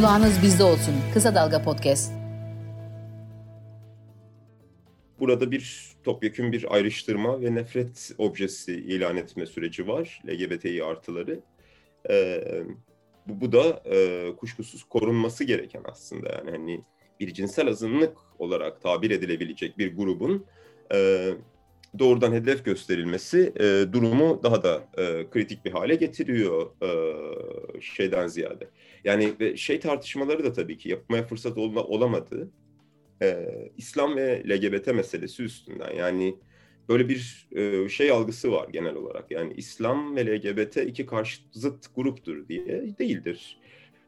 Kulağınız 0.00 0.42
bizde 0.42 0.64
olsun. 0.64 0.94
Kısa 1.14 1.34
Dalga 1.34 1.62
Podcast. 1.62 2.12
Burada 5.18 5.50
bir 5.50 5.92
topyekun 6.04 6.52
bir 6.52 6.74
ayrıştırma 6.74 7.42
ve 7.42 7.54
nefret 7.54 8.10
objesi 8.18 8.72
ilan 8.72 9.16
etme 9.16 9.46
süreci 9.46 9.88
var. 9.88 10.22
LGBTİ 10.28 10.84
artıları. 10.84 11.40
Ee, 12.10 12.44
bu, 13.26 13.40
bu 13.40 13.52
da 13.52 13.82
e, 13.84 14.28
kuşkusuz 14.36 14.84
korunması 14.84 15.44
gereken 15.44 15.82
aslında 15.84 16.28
yani 16.28 16.50
hani 16.50 16.84
bir 17.20 17.34
cinsel 17.34 17.68
azınlık 17.68 18.16
olarak 18.38 18.82
tabir 18.82 19.10
edilebilecek 19.10 19.78
bir 19.78 19.96
grubun 19.96 20.46
e, 20.94 21.30
doğrudan 21.98 22.32
hedef 22.32 22.64
gösterilmesi 22.64 23.52
e, 23.60 23.92
durumu 23.92 24.40
daha 24.42 24.62
da 24.62 24.88
e, 24.98 25.30
kritik 25.30 25.64
bir 25.64 25.70
hale 25.70 25.94
getiriyor 25.94 26.70
e, 26.82 26.90
şeyden 27.80 28.26
ziyade. 28.26 28.68
Yani 29.04 29.32
ve 29.40 29.56
şey 29.56 29.80
tartışmaları 29.80 30.44
da 30.44 30.52
tabii 30.52 30.78
ki 30.78 30.88
yapmaya 30.88 31.26
fırsat 31.26 31.58
ol, 31.58 31.76
olamadı. 31.76 32.50
E, 33.22 33.48
İslam 33.76 34.16
ve 34.16 34.42
LGBT 34.48 34.86
meselesi 34.86 35.42
üstünden 35.42 35.94
yani 35.94 36.36
böyle 36.88 37.08
bir 37.08 37.48
e, 37.56 37.88
şey 37.88 38.10
algısı 38.10 38.52
var 38.52 38.68
genel 38.68 38.94
olarak. 38.94 39.30
Yani 39.30 39.52
İslam 39.56 40.16
ve 40.16 40.26
LGBT 40.26 40.76
iki 40.76 41.06
karşı 41.06 41.42
zıt 41.52 41.94
gruptur 41.96 42.48
diye 42.48 42.98
değildir. 42.98 43.58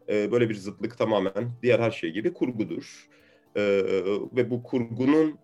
E, 0.09 0.33
böyle 0.33 0.49
bir 0.49 0.55
zıtlık 0.55 0.99
tamamen 0.99 1.53
diğer 1.63 1.81
her 1.81 1.91
şey 1.91 2.11
gibi 2.11 2.33
kurgudur. 2.33 3.09
E, 3.57 3.63
ve 4.37 4.51
bu 4.51 4.63
kurgunun 4.63 5.39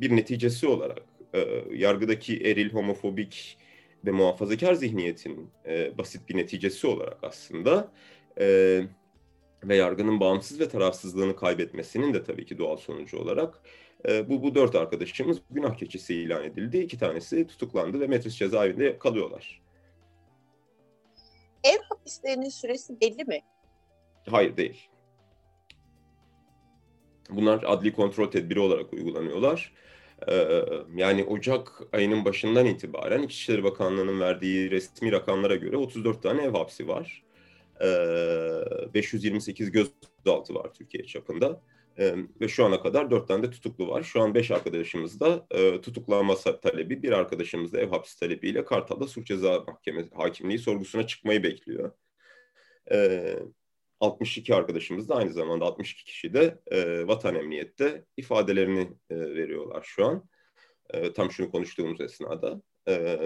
bir 0.00 0.16
neticesi 0.16 0.66
olarak 0.66 1.07
e, 1.34 1.64
yargıdaki 1.74 2.36
eril, 2.36 2.72
homofobik 2.72 3.58
ve 4.06 4.10
muhafazakar 4.10 4.74
zihniyetin 4.74 5.50
e, 5.66 5.98
basit 5.98 6.28
bir 6.28 6.36
neticesi 6.36 6.86
olarak 6.86 7.18
aslında 7.22 7.92
e, 8.40 8.80
ve 9.64 9.76
yargının 9.76 10.20
bağımsız 10.20 10.60
ve 10.60 10.68
tarafsızlığını 10.68 11.36
kaybetmesinin 11.36 12.14
de 12.14 12.24
tabii 12.24 12.46
ki 12.46 12.58
doğal 12.58 12.76
sonucu 12.76 13.18
olarak 13.18 13.60
e, 14.08 14.28
bu, 14.28 14.42
bu 14.42 14.54
dört 14.54 14.74
arkadaşımız 14.74 15.38
günah 15.50 15.76
keçisi 15.76 16.14
ilan 16.14 16.44
edildi. 16.44 16.78
İki 16.78 16.98
tanesi 16.98 17.46
tutuklandı 17.46 18.00
ve 18.00 18.06
Metris 18.06 18.36
cezaevinde 18.36 18.98
kalıyorlar. 18.98 19.62
Ev 21.64 21.78
hapislerinin 21.88 22.48
süresi 22.48 23.00
belli 23.00 23.24
mi? 23.24 23.40
Hayır 24.30 24.56
değil. 24.56 24.88
Bunlar 27.30 27.64
adli 27.66 27.92
kontrol 27.92 28.30
tedbiri 28.30 28.60
olarak 28.60 28.92
uygulanıyorlar. 28.92 29.72
Yani 30.96 31.24
Ocak 31.24 31.82
ayının 31.92 32.24
başından 32.24 32.66
itibaren 32.66 33.22
İçişleri 33.22 33.64
Bakanlığı'nın 33.64 34.20
verdiği 34.20 34.70
resmi 34.70 35.12
rakamlara 35.12 35.56
göre 35.56 35.76
34 35.76 36.22
tane 36.22 36.42
ev 36.42 36.52
hapsi 36.52 36.88
var. 36.88 37.24
528 38.94 39.70
gözaltı 39.70 40.54
var 40.54 40.74
Türkiye 40.74 41.04
çapında. 41.04 41.60
ve 42.40 42.48
şu 42.48 42.64
ana 42.64 42.82
kadar 42.82 43.10
4 43.10 43.28
tane 43.28 43.42
de 43.42 43.50
tutuklu 43.50 43.88
var. 43.88 44.02
Şu 44.02 44.22
an 44.22 44.34
5 44.34 44.50
arkadaşımız 44.50 45.20
da 45.20 45.46
tutuklanma 45.82 46.34
talebi, 46.34 47.02
bir 47.02 47.12
arkadaşımız 47.12 47.72
da 47.72 47.80
ev 47.80 47.88
hapsi 47.88 48.20
talebiyle 48.20 48.64
Kartal'da 48.64 49.06
suç 49.06 49.26
ceza 49.26 49.64
mahkemesi 49.66 50.10
hakimliği 50.14 50.58
sorgusuna 50.58 51.06
çıkmayı 51.06 51.42
bekliyor. 51.42 51.92
62 54.00 54.54
arkadaşımız 54.54 55.08
da 55.08 55.14
aynı 55.14 55.32
zamanda 55.32 55.64
62 55.64 56.04
kişi 56.04 56.34
de 56.34 56.58
e, 56.66 57.06
vatan 57.06 57.34
emniyette 57.34 58.04
ifadelerini 58.16 58.92
e, 59.10 59.16
veriyorlar 59.18 59.82
şu 59.82 60.06
an. 60.06 60.28
E, 60.90 61.12
tam 61.12 61.30
şunu 61.30 61.50
konuştuğumuz 61.50 62.00
esnada. 62.00 62.62
E, 62.88 63.18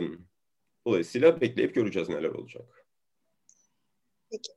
dolayısıyla 0.86 1.40
bekleyip 1.40 1.74
göreceğiz 1.74 2.08
neler 2.08 2.28
olacak. 2.28 2.86
Peki. 4.30 4.52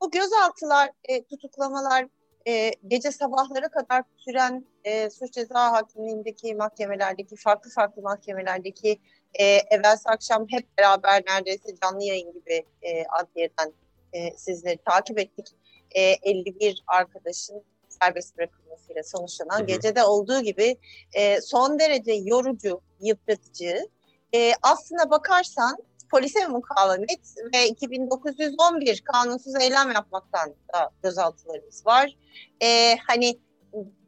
Bu 0.00 0.10
gözaltılar, 0.10 0.90
e, 1.04 1.24
tutuklamalar 1.24 2.08
e, 2.48 2.70
gece 2.88 3.12
sabahlara 3.12 3.68
kadar 3.68 4.04
süren 4.16 4.66
e, 4.84 5.10
suç 5.10 5.32
ceza 5.32 5.72
hakimliğindeki 5.72 6.54
mahkemelerdeki 6.54 7.36
farklı 7.36 7.70
farklı 7.70 8.02
mahkemelerdeki 8.02 9.00
e, 9.34 9.44
evvelsi 9.44 10.08
akşam 10.08 10.46
hep 10.48 10.78
beraber 10.78 11.22
neredeyse 11.26 11.74
canlı 11.82 12.04
yayın 12.04 12.32
gibi 12.32 12.64
e, 12.82 13.04
adliyeden 13.04 13.72
e, 14.12 14.36
sizleri 14.36 14.78
takip 14.84 15.18
ettik. 15.18 15.46
E, 15.90 16.00
51 16.02 16.82
arkadaşın 16.86 17.62
serbest 17.88 18.38
bırakılmasıyla 18.38 19.02
sonuçlanan 19.02 19.58
hı 19.58 19.62
hı. 19.62 19.66
gecede 19.66 20.04
olduğu 20.04 20.40
gibi 20.40 20.76
e, 21.12 21.40
son 21.40 21.78
derece 21.78 22.12
yorucu, 22.12 22.80
yıpratıcı. 23.00 23.88
E, 24.34 24.52
aslına 24.62 25.10
bakarsan 25.10 25.76
polise 26.10 26.46
mukavemet 26.46 27.34
ve 27.54 27.68
2911 27.68 29.00
kanunsuz 29.00 29.54
eylem 29.60 29.90
yapmaktan 29.90 30.54
da 30.74 30.90
gözaltılarımız 31.02 31.86
var. 31.86 32.16
E, 32.62 32.96
hani 33.06 33.38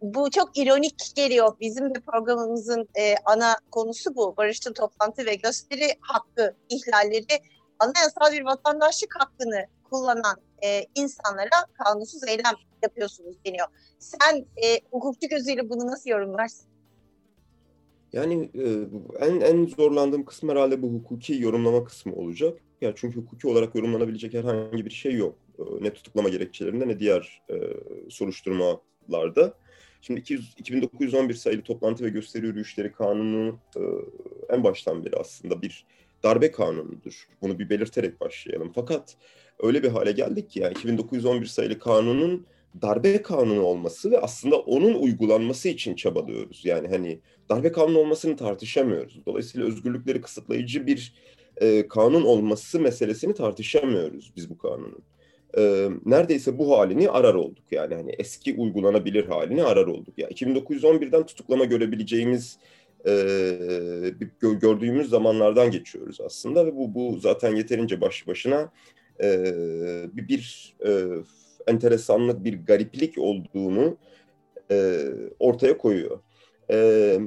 bu 0.02 0.30
çok 0.30 0.58
ironik 0.58 1.16
geliyor. 1.16 1.56
Bizim 1.60 1.94
de 1.94 2.00
programımızın 2.00 2.88
e, 2.98 3.14
ana 3.24 3.56
konusu 3.70 4.16
bu. 4.16 4.36
Barışçıl 4.36 4.74
toplantı 4.74 5.26
ve 5.26 5.34
gösteri 5.34 5.88
hakkı 6.00 6.56
ihlalleri 6.68 7.42
anayasal 7.78 8.32
bir 8.32 8.44
vatandaşlık 8.44 9.14
hakkını 9.20 9.66
kullanan 9.94 10.36
e, 10.64 10.86
insanlara 10.94 11.58
kanunsuz 11.84 12.28
eylem 12.28 12.54
yapıyorsunuz 12.82 13.36
deniyor. 13.46 13.66
Sen 13.98 14.46
e, 14.64 14.80
hukukçu 14.90 15.28
gözüyle 15.28 15.70
bunu 15.70 15.86
nasıl 15.86 16.10
yorumlarsın? 16.10 16.66
Yani 18.12 18.50
e, 18.54 18.64
en 19.26 19.40
en 19.40 19.66
zorlandığım 19.66 20.24
kısım 20.24 20.48
herhalde 20.48 20.82
bu 20.82 20.88
hukuki 20.88 21.42
yorumlama 21.42 21.84
kısmı 21.84 22.14
olacak. 22.14 22.58
Ya 22.80 22.92
çünkü 22.96 23.20
hukuki 23.20 23.48
olarak 23.48 23.74
yorumlanabilecek 23.74 24.34
herhangi 24.34 24.86
bir 24.86 24.90
şey 24.90 25.14
yok. 25.14 25.38
E, 25.58 25.62
ne 25.80 25.92
tutuklama 25.92 26.28
gerekçelerinde 26.28 26.88
ne 26.88 26.98
diğer 26.98 27.42
e, 27.50 27.54
soruşturmalarda. 28.10 29.54
Şimdi 30.00 30.20
200, 30.20 30.54
2911 30.58 31.34
sayılı 31.34 31.62
toplantı 31.62 32.04
ve 32.04 32.08
gösteri 32.08 32.46
yürüyüşleri 32.46 32.92
kanunu 32.92 33.58
e, 33.76 33.82
en 34.48 34.64
baştan 34.64 35.04
beri 35.04 35.16
aslında 35.16 35.62
bir 35.62 35.86
darbe 36.24 36.50
kanunudur. 36.50 37.28
Bunu 37.42 37.58
bir 37.58 37.70
belirterek 37.70 38.20
başlayalım. 38.20 38.72
Fakat 38.74 39.16
öyle 39.62 39.82
bir 39.82 39.88
hale 39.88 40.12
geldik 40.12 40.50
ki 40.50 40.60
yani 40.60 40.72
2911 40.72 41.46
sayılı 41.46 41.78
kanunun 41.78 42.46
darbe 42.82 43.22
kanunu 43.22 43.62
olması 43.62 44.10
ve 44.10 44.18
aslında 44.18 44.56
onun 44.56 44.94
uygulanması 44.94 45.68
için 45.68 45.94
çabalıyoruz. 45.94 46.64
Yani 46.64 46.88
hani 46.88 47.20
darbe 47.48 47.72
kanunu 47.72 47.98
olmasını 47.98 48.36
tartışamıyoruz. 48.36 49.26
Dolayısıyla 49.26 49.66
özgürlükleri 49.66 50.20
kısıtlayıcı 50.20 50.86
bir 50.86 51.14
e, 51.56 51.88
kanun 51.88 52.22
olması 52.22 52.80
meselesini 52.80 53.34
tartışamıyoruz 53.34 54.32
biz 54.36 54.50
bu 54.50 54.58
kanunun. 54.58 55.02
E, 55.58 55.88
neredeyse 56.04 56.58
bu 56.58 56.78
halini 56.78 57.10
arar 57.10 57.34
olduk 57.34 57.64
yani 57.70 57.94
hani 57.94 58.14
eski 58.18 58.54
uygulanabilir 58.54 59.26
halini 59.26 59.64
arar 59.64 59.86
olduk. 59.86 60.18
Ya 60.18 60.28
yani 60.40 60.56
2911'den 60.56 61.26
tutuklama 61.26 61.64
görebileceğimiz 61.64 62.58
e, 63.06 64.14
gördüğümüz 64.40 65.08
zamanlardan 65.08 65.70
geçiyoruz 65.70 66.20
aslında 66.20 66.66
ve 66.66 66.76
bu 66.76 66.94
bu 66.94 67.18
zaten 67.18 67.56
yeterince 67.56 68.00
baş 68.00 68.26
başına 68.26 68.72
e, 69.22 69.54
bir 70.12 70.74
e, 70.86 71.06
enteresanlık, 71.66 72.44
bir 72.44 72.66
gariplik 72.66 73.18
olduğunu 73.18 73.98
e, 74.70 75.04
ortaya 75.38 75.78
koyuyor. 75.78 76.20
E, 76.70 77.18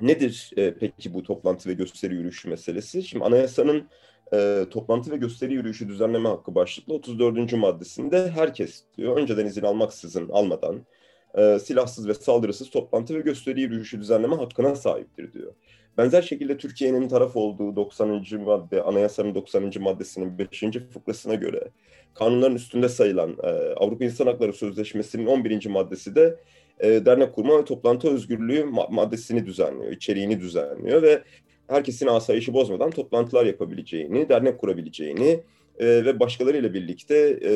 nedir 0.00 0.50
e, 0.56 0.74
peki 0.74 1.14
bu 1.14 1.22
toplantı 1.22 1.68
ve 1.68 1.72
gösteri 1.72 2.14
yürüyüşü 2.14 2.48
meselesi? 2.48 3.02
Şimdi 3.02 3.24
anayasanın 3.24 3.88
e, 4.32 4.64
toplantı 4.70 5.10
ve 5.10 5.16
gösteri 5.16 5.54
yürüyüşü 5.54 5.88
düzenleme 5.88 6.28
hakkı 6.28 6.54
başlıklı 6.54 6.94
34. 6.94 7.52
maddesinde 7.52 8.30
herkes 8.30 8.84
diyor 8.96 9.16
önceden 9.16 9.46
izin 9.46 9.62
almaksızın 9.62 10.28
almadan 10.28 10.86
e, 11.34 11.58
silahsız 11.58 12.08
ve 12.08 12.14
saldırısız 12.14 12.70
toplantı 12.70 13.14
ve 13.14 13.20
gösteri 13.20 13.60
yürüyüşü 13.60 14.00
düzenleme 14.00 14.36
hakkına 14.36 14.76
sahiptir 14.76 15.32
diyor. 15.32 15.52
Benzer 15.98 16.22
şekilde 16.22 16.56
Türkiye'nin 16.56 17.08
taraf 17.08 17.36
olduğu 17.36 17.76
90. 17.76 18.24
madde, 18.40 18.82
anayasanın 18.82 19.34
90. 19.34 19.72
maddesinin 19.80 20.38
5. 20.38 20.62
fıkrasına 20.92 21.34
göre 21.34 21.70
kanunların 22.14 22.56
üstünde 22.56 22.88
sayılan 22.88 23.36
e, 23.42 23.48
Avrupa 23.76 24.04
İnsan 24.04 24.26
Hakları 24.26 24.52
Sözleşmesi'nin 24.52 25.26
11. 25.26 25.66
maddesi 25.66 26.14
de 26.14 26.36
e, 26.80 27.06
dernek 27.06 27.34
kurma 27.34 27.58
ve 27.58 27.64
toplantı 27.64 28.08
özgürlüğü 28.10 28.64
maddesini 28.90 29.46
düzenliyor, 29.46 29.92
içeriğini 29.92 30.40
düzenliyor 30.40 31.02
ve 31.02 31.22
herkesin 31.68 32.06
asayişi 32.06 32.54
bozmadan 32.54 32.90
toplantılar 32.90 33.46
yapabileceğini, 33.46 34.28
dernek 34.28 34.58
kurabileceğini 34.58 35.40
e, 35.78 35.86
ve 35.86 36.20
başkalarıyla 36.20 36.74
birlikte 36.74 37.38
e, 37.42 37.52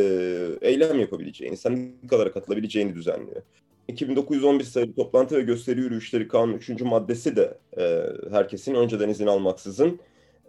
eylem 0.68 1.00
yapabileceğini, 1.00 1.56
sendikalara 1.56 2.32
katılabileceğini 2.32 2.94
düzenliyor. 2.94 3.42
2911 3.88 4.64
sayılı 4.64 4.94
toplantı 4.94 5.36
ve 5.36 5.42
gösteri 5.42 5.80
yürüyüşleri 5.80 6.28
kanun 6.28 6.54
3. 6.54 6.68
maddesi 6.80 7.36
de 7.36 7.58
e, 7.78 8.02
herkesin 8.30 8.74
önceden 8.74 9.08
izin 9.08 9.26
almaksızın 9.26 10.00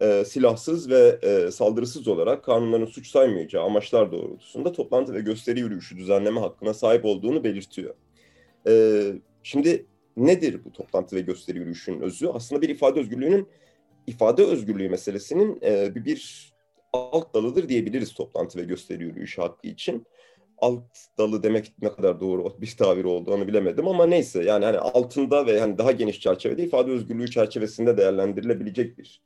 e, 0.02 0.26
silahsız 0.26 0.90
ve 0.90 1.20
e, 1.24 1.52
saldırısız 1.52 2.08
olarak 2.08 2.44
kanunların 2.44 2.86
suç 2.86 3.08
saymayacağı 3.08 3.64
amaçlar 3.64 4.12
doğrultusunda 4.12 4.72
toplantı 4.72 5.14
ve 5.14 5.22
gösteri 5.22 5.60
yürüyüşü 5.60 5.98
düzenleme 5.98 6.40
hakkına 6.40 6.74
sahip 6.74 7.06
olduğunu 7.06 7.44
belirtiyor. 7.44 7.94
E, 8.68 9.04
şimdi 9.44 9.86
nedir 10.18 10.60
bu 10.66 10.72
toplantı 10.72 11.16
ve 11.16 11.22
gösteri 11.22 11.58
yürüyüşünün 11.58 12.02
özü? 12.02 12.28
Aslında 12.28 12.62
bir 12.62 12.70
ifade 12.70 13.00
özgürlüğünün, 13.00 13.48
ifade 14.08 14.44
özgürlüğü 14.44 14.90
meselesinin 14.90 15.60
e, 15.64 15.96
bir, 15.96 16.53
alt 16.94 17.34
dalıdır 17.34 17.70
diyebiliriz 17.70 18.14
toplantı 18.14 18.60
ve 18.60 18.64
gösteri 18.64 19.04
yürüyüşü 19.04 19.42
hakkı 19.42 19.68
için. 19.68 20.06
Alt 20.58 20.84
dalı 21.18 21.44
demek 21.44 21.74
ne 21.82 21.94
kadar 21.94 22.20
doğru 22.20 22.54
bir 22.62 22.76
tabir 22.78 23.04
oldu 23.04 23.34
onu 23.34 23.48
bilemedim 23.48 23.88
ama 23.88 24.06
neyse 24.06 24.44
yani 24.44 24.66
hani 24.66 24.78
altında 24.78 25.46
ve 25.46 25.60
hani 25.60 25.78
daha 25.78 25.92
geniş 25.92 26.20
çerçevede 26.20 26.64
ifade 26.64 26.92
özgürlüğü 26.92 27.32
çerçevesinde 27.32 27.98
değerlendirilebilecek 27.98 28.98
bir 28.98 29.22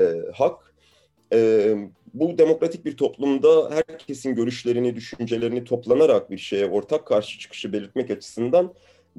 e, 0.00 0.04
hak. 0.34 0.74
E, 1.32 1.74
bu 2.14 2.38
demokratik 2.38 2.84
bir 2.84 2.96
toplumda 2.96 3.70
herkesin 3.70 4.34
görüşlerini, 4.34 4.96
düşüncelerini 4.96 5.64
toplanarak 5.64 6.30
bir 6.30 6.38
şeye 6.38 6.66
ortak 6.66 7.06
karşı 7.06 7.38
çıkışı 7.38 7.72
belirtmek 7.72 8.10
açısından 8.10 8.74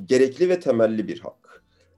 gerekli 0.06 0.50
ve 0.50 0.60
temelli 0.60 1.08
bir 1.08 1.20
hak. 1.20 1.43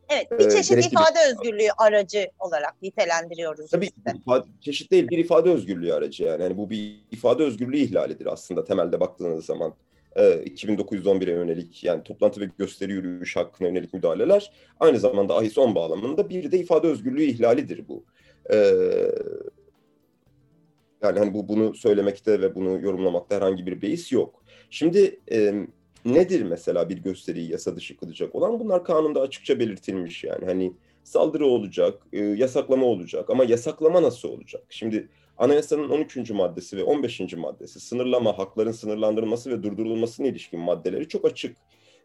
Evet, 0.10 0.32
bir 0.32 0.50
çeşit 0.50 0.70
gerekli 0.70 0.88
ifade 0.88 1.15
bir- 1.15 1.32
özgürlüğü 1.32 1.70
aracı 1.78 2.28
olarak 2.39 2.82
nitelendiriyoruz. 2.82 3.70
Tabii 3.72 3.88
de. 3.88 4.13
ifade, 4.22 4.46
çeşit 4.62 4.91
değil 4.91 5.08
bir 5.10 5.18
ifade 5.18 5.50
özgürlüğü 5.50 5.94
aracı 5.94 6.24
yani. 6.24 6.44
yani 6.44 6.58
bu 6.58 6.70
bir 6.70 6.96
ifade 7.12 7.44
özgürlüğü 7.44 7.78
ihlalidir 7.78 8.26
aslında 8.26 8.63
temelde 8.63 9.00
baktığınız 9.00 9.46
zaman. 9.46 9.74
Ee, 10.15 10.22
2911'e 10.46 11.32
yönelik 11.32 11.84
yani 11.84 12.04
toplantı 12.04 12.41
ve 12.41 12.50
gösteri 12.58 12.91
yürüyüş 12.91 13.36
hakkına 13.36 13.68
yönelik 13.68 13.94
müdahaleler 13.94 14.52
aynı 14.80 15.00
zamanda 15.00 15.38
ahis 15.38 15.58
10 15.58 15.76
bağlamında 15.76 16.30
bir 16.30 16.52
de 16.52 16.60
ifade 16.60 16.88
özgürlüğü 16.88 17.24
ihlalidir 17.24 17.88
bu. 17.88 18.06
Ee, 18.54 18.72
yani 21.04 21.20
hani 21.20 21.34
bu 21.34 21.48
bunu 21.48 21.76
söylemekte 21.76 22.41
ve 22.41 22.56
bunu 22.56 22.80
yorumlamakta 22.82 23.36
herhangi 23.36 23.65
bir 23.65 23.82
beis 23.82 24.12
yok. 24.12 24.44
Şimdi 24.70 25.20
e, 25.32 25.54
nedir 26.06 26.41
mesela 26.41 26.89
bir 26.89 26.98
gösteriyi 26.98 27.52
yasa 27.52 27.76
dışı 27.76 27.98
kılacak 27.98 28.36
olan? 28.36 28.60
Bunlar 28.60 28.84
kanunda 28.84 29.22
açıkça 29.22 29.60
belirtilmiş 29.60 30.24
yani. 30.24 30.46
Hani 30.46 30.74
saldırı 31.04 31.46
olacak, 31.46 32.08
e, 32.13 32.20
yasaklama 32.20 32.86
olacak 32.86 33.30
ama 33.30 33.44
yasaklama 33.44 34.04
nasıl 34.04 34.30
olacak? 34.30 34.63
Şimdi 34.70 35.10
anayasanın 35.38 35.89
13. 35.89 36.34
maddesi 36.34 36.78
ve 36.78 36.84
15. 36.84 37.34
maddesi 37.34 37.80
sınırlama, 37.80 38.38
hakların 38.38 38.72
sınırlandırılması 38.72 39.52
ve 39.52 39.63
durdurulmasına 39.63 40.28
ilişkin 40.28 40.60
maddeleri 40.60 41.08
çok 41.08 41.26
açık. 41.26 41.58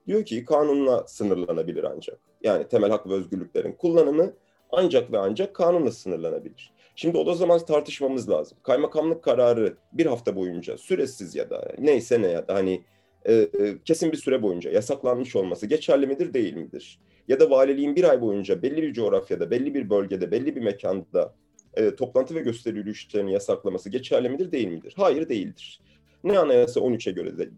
Diyor 0.07 0.25
ki 0.25 0.45
kanunla 0.45 1.07
sınırlanabilir 1.07 1.85
ancak. 1.85 2.19
Yani 2.43 2.69
temel 2.69 2.91
hak 2.91 3.09
ve 3.09 3.13
özgürlüklerin 3.13 3.73
kullanımı 3.73 4.33
ancak 4.73 5.13
ve 5.13 5.19
ancak 5.19 5.55
kanunla 5.55 5.91
sınırlanabilir. 5.91 6.73
Şimdi 6.97 7.19
o 7.19 7.27
da 7.27 7.35
zaman 7.35 7.59
tartışmamız 7.59 8.31
lazım. 8.31 8.59
Kaymakamlık 8.63 9.25
kararı 9.25 9.77
bir 9.93 10.07
hafta 10.07 10.37
boyunca 10.37 10.79
süresiz 10.79 11.35
ya 11.35 11.51
da 11.51 11.73
neyse 11.79 12.23
ne 12.23 12.27
ya 12.27 12.49
da 12.49 12.55
hani 12.55 12.85
e, 13.25 13.35
e, 13.35 13.49
kesin 13.85 14.13
bir 14.13 14.17
süre 14.17 14.43
boyunca 14.43 14.71
yasaklanmış 14.71 15.37
olması 15.37 15.67
geçerli 15.67 16.07
midir 16.07 16.35
değil 16.35 16.55
midir? 16.55 17.01
Ya 17.29 17.41
da 17.41 17.51
valiliğin 17.51 17.97
bir 17.97 18.11
ay 18.11 18.21
boyunca 18.21 18.63
belli 18.63 18.83
bir 18.83 18.93
coğrafyada, 18.93 19.51
belli 19.51 19.75
bir 19.75 19.91
bölgede, 19.91 20.31
belli 20.31 20.57
bir 20.57 20.61
mekanda 20.61 21.35
e, 21.75 21.95
toplantı 21.95 22.35
ve 22.35 22.41
gösteri 22.41 22.77
yürüyüşlerini 22.77 23.33
yasaklaması 23.33 23.91
geçerli 23.91 24.29
midir 24.29 24.53
değil 24.53 24.69
midir? 24.69 24.95
Hayır 24.97 25.29
değildir. 25.29 25.81
Ne 26.25 26.39
anayasa 26.39 26.81
13'e 26.81 27.13
göre 27.13 27.39
de 27.39 27.49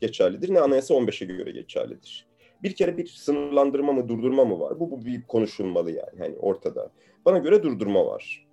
geçerlidir 0.00 0.54
ne 0.54 0.60
anayasa 0.60 0.94
15'e 0.94 1.26
göre 1.26 1.50
geçerlidir. 1.50 2.26
Bir 2.62 2.74
kere 2.74 2.98
bir 2.98 3.06
sınırlandırma 3.06 3.92
mı 3.92 4.08
durdurma 4.08 4.44
mı 4.44 4.60
var? 4.60 4.80
Bu, 4.80 4.90
bu 4.90 5.04
bir 5.06 5.22
konuşulmalı 5.22 5.90
yani 5.90 6.18
hani 6.18 6.36
ortada. 6.36 6.90
Bana 7.24 7.38
göre 7.38 7.62
durdurma 7.62 8.06
var. 8.06 8.46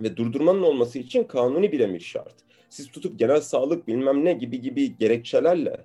Ve 0.00 0.16
durdurmanın 0.16 0.62
olması 0.62 0.98
için 0.98 1.24
kanuni 1.24 1.72
bir 1.72 1.80
emir 1.80 2.00
şart. 2.00 2.34
Siz 2.68 2.90
tutup 2.90 3.18
genel 3.18 3.40
sağlık 3.40 3.88
bilmem 3.88 4.24
ne 4.24 4.32
gibi 4.32 4.60
gibi 4.60 4.96
gerekçelerle 4.96 5.84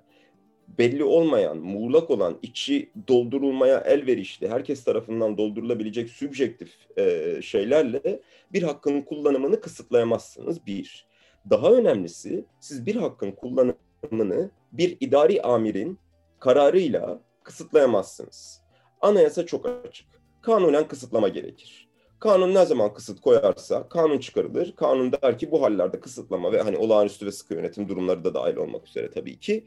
belli 0.68 1.04
olmayan, 1.04 1.56
muğlak 1.56 2.10
olan, 2.10 2.38
içi 2.42 2.90
doldurulmaya 3.08 3.78
elverişli, 3.78 4.48
herkes 4.48 4.84
tarafından 4.84 5.38
doldurulabilecek 5.38 6.10
sübjektif 6.10 6.98
e, 6.98 7.38
şeylerle 7.42 8.20
bir 8.52 8.62
hakkın 8.62 9.02
kullanımını 9.02 9.60
kısıtlayamazsınız. 9.60 10.66
Bir. 10.66 11.06
Daha 11.50 11.72
önemlisi 11.72 12.44
siz 12.60 12.86
bir 12.86 12.96
hakkın 12.96 13.30
kullanımını 13.30 14.50
bir 14.72 14.96
idari 15.00 15.42
amirin 15.42 15.98
kararıyla 16.38 17.20
kısıtlayamazsınız. 17.42 18.62
Anayasa 19.00 19.46
çok 19.46 19.66
açık. 19.66 20.06
Kanunen 20.42 20.88
kısıtlama 20.88 21.28
gerekir. 21.28 21.88
Kanun 22.18 22.54
ne 22.54 22.66
zaman 22.66 22.94
kısıt 22.94 23.20
koyarsa 23.20 23.88
kanun 23.88 24.18
çıkarılır. 24.18 24.76
Kanun 24.76 25.12
der 25.12 25.38
ki 25.38 25.50
bu 25.50 25.62
hallerde 25.62 26.00
kısıtlama 26.00 26.52
ve 26.52 26.62
hani 26.62 26.76
olağanüstü 26.76 27.26
ve 27.26 27.32
sıkı 27.32 27.54
yönetim 27.54 27.88
durumları 27.88 28.24
da 28.24 28.34
dahil 28.34 28.56
olmak 28.56 28.88
üzere 28.88 29.10
tabii 29.10 29.40
ki 29.40 29.66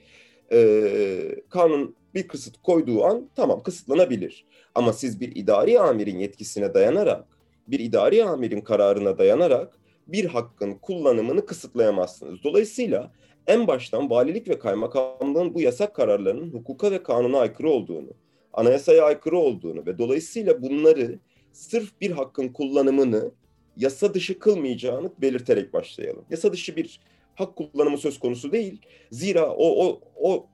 e, 0.51 1.41
kanun 1.49 1.95
bir 2.15 2.27
kısıt 2.27 2.61
koyduğu 2.63 3.03
an 3.03 3.29
tamam 3.35 3.63
kısıtlanabilir. 3.63 4.45
Ama 4.75 4.93
siz 4.93 5.21
bir 5.21 5.35
idari 5.35 5.79
amirin 5.79 6.19
yetkisine 6.19 6.73
dayanarak, 6.73 7.25
bir 7.67 7.79
idari 7.79 8.23
amirin 8.23 8.61
kararına 8.61 9.17
dayanarak 9.17 9.79
bir 10.07 10.25
hakkın 10.25 10.73
kullanımını 10.73 11.45
kısıtlayamazsınız. 11.45 12.43
Dolayısıyla 12.43 13.11
en 13.47 13.67
baştan 13.67 14.09
valilik 14.09 14.49
ve 14.49 14.59
kaymakamlığın 14.59 15.53
bu 15.53 15.61
yasak 15.61 15.95
kararlarının 15.95 16.53
hukuka 16.53 16.91
ve 16.91 17.03
kanuna 17.03 17.39
aykırı 17.39 17.69
olduğunu, 17.69 18.09
anayasaya 18.53 19.03
aykırı 19.03 19.37
olduğunu 19.37 19.85
ve 19.85 19.97
dolayısıyla 19.97 20.61
bunları 20.61 21.19
sırf 21.51 22.01
bir 22.01 22.11
hakkın 22.11 22.47
kullanımını 22.47 23.31
yasa 23.77 24.13
dışı 24.13 24.39
kılmayacağını 24.39 25.11
belirterek 25.21 25.73
başlayalım. 25.73 26.25
Yasa 26.29 26.53
dışı 26.53 26.75
bir 26.75 26.99
hak 27.39 27.55
kullanımı 27.55 27.97
söz 27.97 28.19
konusu 28.19 28.51
değil. 28.51 28.81
Zira 29.11 29.51
o, 29.51 29.85
o, 29.87 30.01
o 30.15 30.47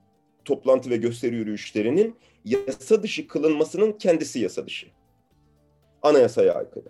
toplantı 0.45 0.89
ve 0.89 0.97
gösteri 0.97 1.35
yürüyüşlerinin 1.35 2.15
yasa 2.45 3.03
dışı 3.03 3.27
kılınmasının 3.27 3.91
kendisi 3.91 4.39
yasa 4.39 4.65
dışı. 4.65 4.87
Anayasaya 6.01 6.53
aykırı. 6.53 6.89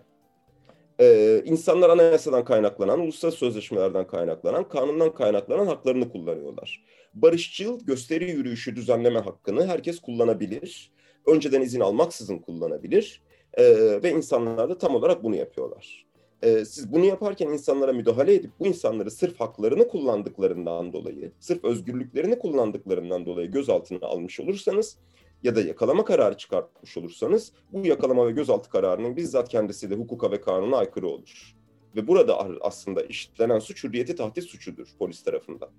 Ee, 1.00 1.42
insanlar 1.46 1.90
anayasadan 1.90 2.46
kaynaklanan, 2.46 3.00
uluslararası 3.00 3.40
sözleşmelerden 3.40 4.08
kaynaklanan, 4.08 4.70
kanundan 4.70 5.14
kaynaklanan 5.14 5.68
haklarını 5.68 6.12
kullanıyorlar. 6.12 6.86
Barışçıl 7.14 7.86
gösteri 7.86 8.32
yürüyüşü 8.32 8.76
düzenleme 8.76 9.20
hakkını 9.20 9.68
herkes 9.68 10.00
kullanabilir. 10.00 10.92
Önceden 11.28 11.62
izin 11.62 11.80
almaksızın 11.80 12.38
kullanabilir. 12.38 13.22
Ee, 13.54 13.64
ve 14.04 14.12
insanlar 14.12 14.70
da 14.70 14.78
tam 14.78 14.96
olarak 14.96 15.24
bunu 15.24 15.36
yapıyorlar 15.36 16.06
e, 16.42 16.66
siz 16.66 16.94
bunu 16.94 17.06
yaparken 17.06 17.48
insanlara 17.48 17.94
müdahale 17.94 18.34
edip 18.34 18.52
bu 18.60 18.68
insanları 18.68 19.12
sırf 19.12 19.40
haklarını 19.40 19.88
kullandıklarından 19.88 20.94
dolayı, 20.94 21.32
sırf 21.40 21.64
özgürlüklerini 21.64 22.40
kullandıklarından 22.40 23.26
dolayı 23.26 23.52
gözaltına 23.52 24.08
almış 24.08 24.40
olursanız 24.40 24.98
ya 25.44 25.56
da 25.56 25.62
yakalama 25.62 26.06
kararı 26.06 26.38
çıkartmış 26.38 26.98
olursanız 26.98 27.52
bu 27.74 27.88
yakalama 27.88 28.28
ve 28.28 28.32
gözaltı 28.32 28.70
kararının 28.70 29.16
bizzat 29.16 29.50
kendisi 29.50 29.90
de 29.90 29.96
hukuka 29.96 30.32
ve 30.32 30.42
kanuna 30.42 30.78
aykırı 30.78 31.08
olur. 31.08 31.56
Ve 31.96 32.08
burada 32.08 32.62
aslında 32.62 33.02
işlenen 33.02 33.60
suç 33.60 33.84
hürriyeti 33.84 34.16
tahdit 34.16 34.44
suçudur 34.44 34.88
polis 35.00 35.24
tarafından. 35.24 35.70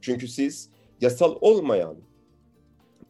Çünkü 0.00 0.28
siz 0.28 0.70
yasal 1.00 1.36
olmayan 1.40 1.96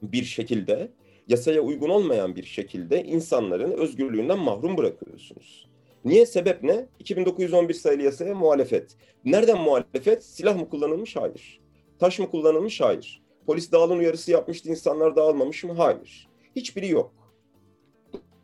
bir 0.03 0.24
şekilde, 0.24 0.92
yasaya 1.29 1.61
uygun 1.61 1.88
olmayan 1.88 2.37
bir 2.37 2.44
şekilde 2.44 3.05
insanların 3.05 3.70
özgürlüğünden 3.70 4.38
mahrum 4.38 4.77
bırakıyorsunuz. 4.77 5.67
Niye? 6.09 6.27
Sebep 6.27 6.62
ne? 6.62 6.87
2911 6.99 7.75
sayılı 7.75 8.03
yasaya 8.03 8.35
muhalefet. 8.35 8.97
Nereden 9.25 9.59
muhalefet? 9.59 10.25
Silah 10.25 10.57
mı 10.57 10.68
kullanılmış? 10.68 11.16
Hayır. 11.16 11.61
Taş 11.99 12.18
mı 12.18 12.31
kullanılmış? 12.31 12.81
Hayır. 12.81 13.23
Polis 13.47 13.73
dağılın 13.73 13.99
uyarısı 13.99 14.31
yapmıştı, 14.31 14.68
insanlar 14.68 15.16
dağılmamış 15.16 15.64
mı? 15.64 15.73
Hayır. 15.73 16.29
Hiçbiri 16.57 16.88
yok. 16.88 17.12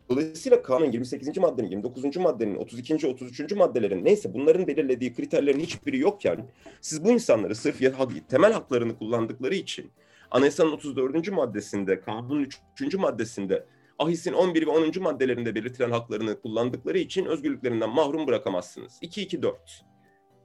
Dolayısıyla 0.08 0.62
kanun 0.62 0.92
28. 0.92 1.38
maddenin, 1.38 1.70
29. 1.70 2.16
maddenin, 2.16 2.54
32. 2.54 3.06
33. 3.06 3.52
maddelerin 3.52 4.04
neyse 4.04 4.34
bunların 4.34 4.66
belirlediği 4.66 5.14
kriterlerin 5.14 5.60
hiçbiri 5.60 5.98
yokken 5.98 6.46
siz 6.80 7.04
bu 7.04 7.10
insanları 7.10 7.54
sırf 7.54 7.80
temel 8.28 8.52
haklarını 8.52 8.98
kullandıkları 8.98 9.54
için 9.54 9.90
Anayasanın 10.30 10.72
34. 10.72 11.32
maddesinde, 11.32 12.00
kanunun 12.00 12.46
3. 12.80 12.94
maddesinde 12.94 13.66
AHİS'in 13.98 14.32
11 14.32 14.66
ve 14.66 14.70
10. 14.70 15.02
maddelerinde 15.02 15.54
belirtilen 15.54 15.90
haklarını 15.90 16.40
kullandıkları 16.40 16.98
için 16.98 17.24
özgürlüklerinden 17.24 17.90
mahrum 17.90 18.26
bırakamazsınız. 18.26 18.98
2-2-4. 19.02 19.54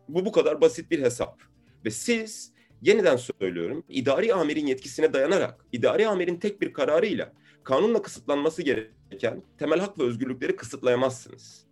Bu 0.09 0.25
bu 0.25 0.31
kadar 0.31 0.61
basit 0.61 0.91
bir 0.91 1.01
hesap. 1.01 1.41
Ve 1.85 1.89
siz 1.91 2.53
yeniden 2.81 3.15
söylüyorum 3.15 3.83
idari 3.89 4.33
amirin 4.33 4.67
yetkisine 4.67 5.13
dayanarak 5.13 5.65
idari 5.71 6.07
amirin 6.07 6.35
tek 6.35 6.61
bir 6.61 6.73
kararıyla 6.73 7.33
kanunla 7.63 8.01
kısıtlanması 8.01 8.61
gereken 8.61 9.43
temel 9.57 9.79
hak 9.79 9.99
ve 9.99 10.03
özgürlükleri 10.03 10.55
kısıtlayamazsınız. 10.55 11.69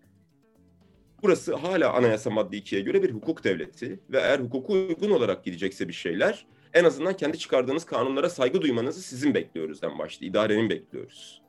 Burası 1.24 1.56
hala 1.56 1.94
anayasa 1.94 2.30
madde 2.30 2.58
2'ye 2.58 2.82
göre 2.82 3.04
bir 3.04 3.12
hukuk 3.12 3.44
devleti 3.44 4.00
ve 4.10 4.18
eğer 4.20 4.40
hukuku 4.40 4.74
uygun 4.74 5.12
olarak 5.12 5.46
gidecekse 5.46 5.88
bir 5.88 5.94
şeyler 5.94 6.48
en 6.74 6.84
azından 6.84 7.18
kendi 7.18 7.40
çıkardığınız 7.40 7.86
kanunlara 7.86 8.30
saygı 8.30 8.62
duymanızı 8.62 9.02
sizin 9.02 9.34
bekliyoruz 9.34 9.84
en 9.84 10.00
başta. 10.00 10.26
İdarenin 10.26 10.70
bekliyoruz. 10.70 11.47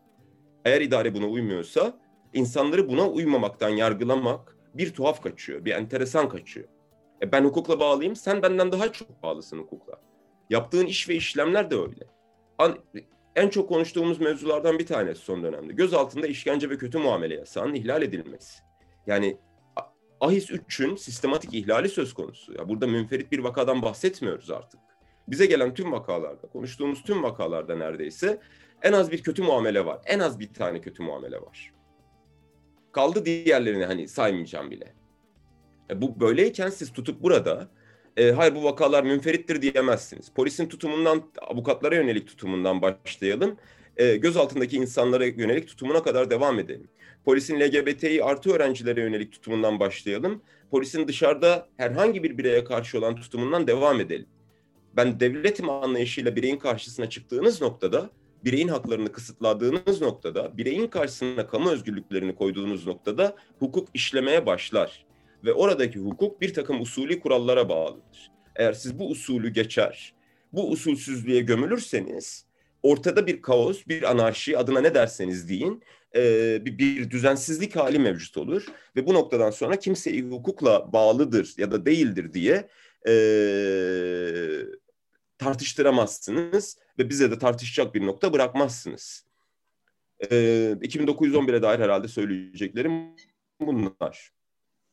Eğer 0.64 0.80
idare 0.80 1.14
buna 1.14 1.26
uymuyorsa 1.26 2.00
insanları 2.32 2.88
buna 2.88 3.08
uymamaktan 3.08 3.68
yargılamak 3.68 4.56
bir 4.74 4.94
tuhaf 4.94 5.22
kaçıyor, 5.22 5.64
bir 5.64 5.72
enteresan 5.72 6.28
kaçıyor. 6.28 6.68
E 7.22 7.32
ben 7.32 7.44
hukukla 7.44 7.80
bağlıyım, 7.80 8.16
sen 8.16 8.42
benden 8.42 8.72
daha 8.72 8.92
çok 8.92 9.22
bağlısın 9.22 9.58
hukukla. 9.58 10.00
Yaptığın 10.50 10.86
iş 10.86 11.08
ve 11.08 11.14
işlemler 11.14 11.70
de 11.70 11.74
öyle. 11.74 12.06
An 12.58 12.78
en 13.36 13.48
çok 13.48 13.68
konuştuğumuz 13.68 14.20
mevzulardan 14.20 14.78
bir 14.78 14.86
tanesi 14.86 15.20
son 15.20 15.42
dönemde. 15.42 15.72
Göz 15.72 15.94
altında 15.94 16.26
işkence 16.26 16.70
ve 16.70 16.78
kötü 16.78 16.98
muamele 16.98 17.34
yasağının 17.34 17.74
ihlal 17.74 18.02
edilmesi. 18.02 18.62
Yani 19.06 19.36
AHİS 20.20 20.50
3'ün 20.50 20.96
sistematik 20.96 21.54
ihlali 21.54 21.88
söz 21.88 22.14
konusu. 22.14 22.52
Ya 22.52 22.68
burada 22.68 22.86
münferit 22.86 23.32
bir 23.32 23.38
vakadan 23.38 23.82
bahsetmiyoruz 23.82 24.50
artık. 24.50 24.80
Bize 25.28 25.46
gelen 25.46 25.74
tüm 25.74 25.92
vakalarda, 25.92 26.48
konuştuğumuz 26.48 27.02
tüm 27.02 27.22
vakalarda 27.22 27.76
neredeyse 27.76 28.40
en 28.82 28.92
az 28.92 29.12
bir 29.12 29.22
kötü 29.22 29.42
muamele 29.42 29.86
var. 29.86 30.00
En 30.06 30.18
az 30.18 30.40
bir 30.40 30.54
tane 30.54 30.80
kötü 30.80 31.02
muamele 31.02 31.40
var. 31.40 31.72
Kaldı 32.92 33.24
diğerlerini 33.24 33.84
hani 33.84 34.08
saymayacağım 34.08 34.70
bile. 34.70 34.94
E 35.90 36.02
bu 36.02 36.20
böyleyken 36.20 36.70
siz 36.70 36.92
tutup 36.92 37.22
burada 37.22 37.68
e, 38.16 38.30
hayır 38.30 38.54
bu 38.54 38.64
vakalar 38.64 39.04
münferittir 39.04 39.62
diyemezsiniz. 39.62 40.28
Polisin 40.28 40.68
tutumundan, 40.68 41.22
avukatlara 41.42 41.94
yönelik 41.94 42.26
tutumundan 42.26 42.82
başlayalım. 42.82 43.56
E, 43.96 44.16
göz 44.16 44.36
altındaki 44.36 44.76
insanlara 44.76 45.26
yönelik 45.26 45.68
tutumuna 45.68 46.02
kadar 46.02 46.30
devam 46.30 46.58
edelim. 46.58 46.88
Polisin 47.24 47.60
LGBTİ 47.60 48.24
artı 48.24 48.52
öğrencilere 48.52 49.00
yönelik 49.00 49.32
tutumundan 49.32 49.80
başlayalım. 49.80 50.42
Polisin 50.70 51.08
dışarıda 51.08 51.68
herhangi 51.76 52.22
bir 52.22 52.38
bireye 52.38 52.64
karşı 52.64 52.98
olan 52.98 53.16
tutumundan 53.16 53.66
devam 53.66 54.00
edelim. 54.00 54.26
Ben 54.96 55.20
devletim 55.20 55.70
anlayışıyla 55.70 56.36
bireyin 56.36 56.56
karşısına 56.56 57.10
çıktığınız 57.10 57.62
noktada, 57.62 58.10
bireyin 58.44 58.68
haklarını 58.68 59.12
kısıtladığınız 59.12 60.00
noktada, 60.00 60.58
bireyin 60.58 60.86
karşısına 60.86 61.46
kamu 61.46 61.70
özgürlüklerini 61.70 62.34
koyduğunuz 62.34 62.86
noktada 62.86 63.36
hukuk 63.58 63.88
işlemeye 63.94 64.46
başlar 64.46 65.06
ve 65.44 65.52
oradaki 65.52 65.98
hukuk 65.98 66.40
bir 66.40 66.54
takım 66.54 66.80
usulü 66.80 67.20
kurallara 67.20 67.68
bağlıdır. 67.68 68.30
Eğer 68.56 68.72
siz 68.72 68.98
bu 68.98 69.10
usulü 69.10 69.48
geçer, 69.48 70.14
bu 70.52 70.70
usulsüzlüğe 70.70 71.40
gömülürseniz 71.40 72.46
ortada 72.82 73.26
bir 73.26 73.42
kaos, 73.42 73.86
bir 73.88 74.10
anarşi 74.10 74.58
adına 74.58 74.80
ne 74.80 74.94
derseniz 74.94 75.48
deyin 75.48 75.82
e, 76.16 76.64
bir, 76.64 76.78
bir 76.78 77.10
düzensizlik 77.10 77.76
hali 77.76 77.98
mevcut 77.98 78.36
olur 78.36 78.66
ve 78.96 79.06
bu 79.06 79.14
noktadan 79.14 79.50
sonra 79.50 79.76
kimseyi 79.76 80.22
hukukla 80.22 80.92
bağlıdır 80.92 81.54
ya 81.58 81.70
da 81.70 81.86
değildir 81.86 82.32
diye 82.32 82.68
e, 83.08 83.12
tartıştıramazsınız 85.38 86.76
ve 86.98 87.08
bize 87.08 87.30
de 87.30 87.38
tartışacak 87.38 87.94
bir 87.94 88.06
nokta 88.06 88.32
bırakmazsınız. 88.32 89.24
E, 90.20 90.26
2911'e 90.72 91.62
dair 91.62 91.78
herhalde 91.80 92.08
söyleyeceklerim 92.08 93.16
bunlar. 93.60 94.32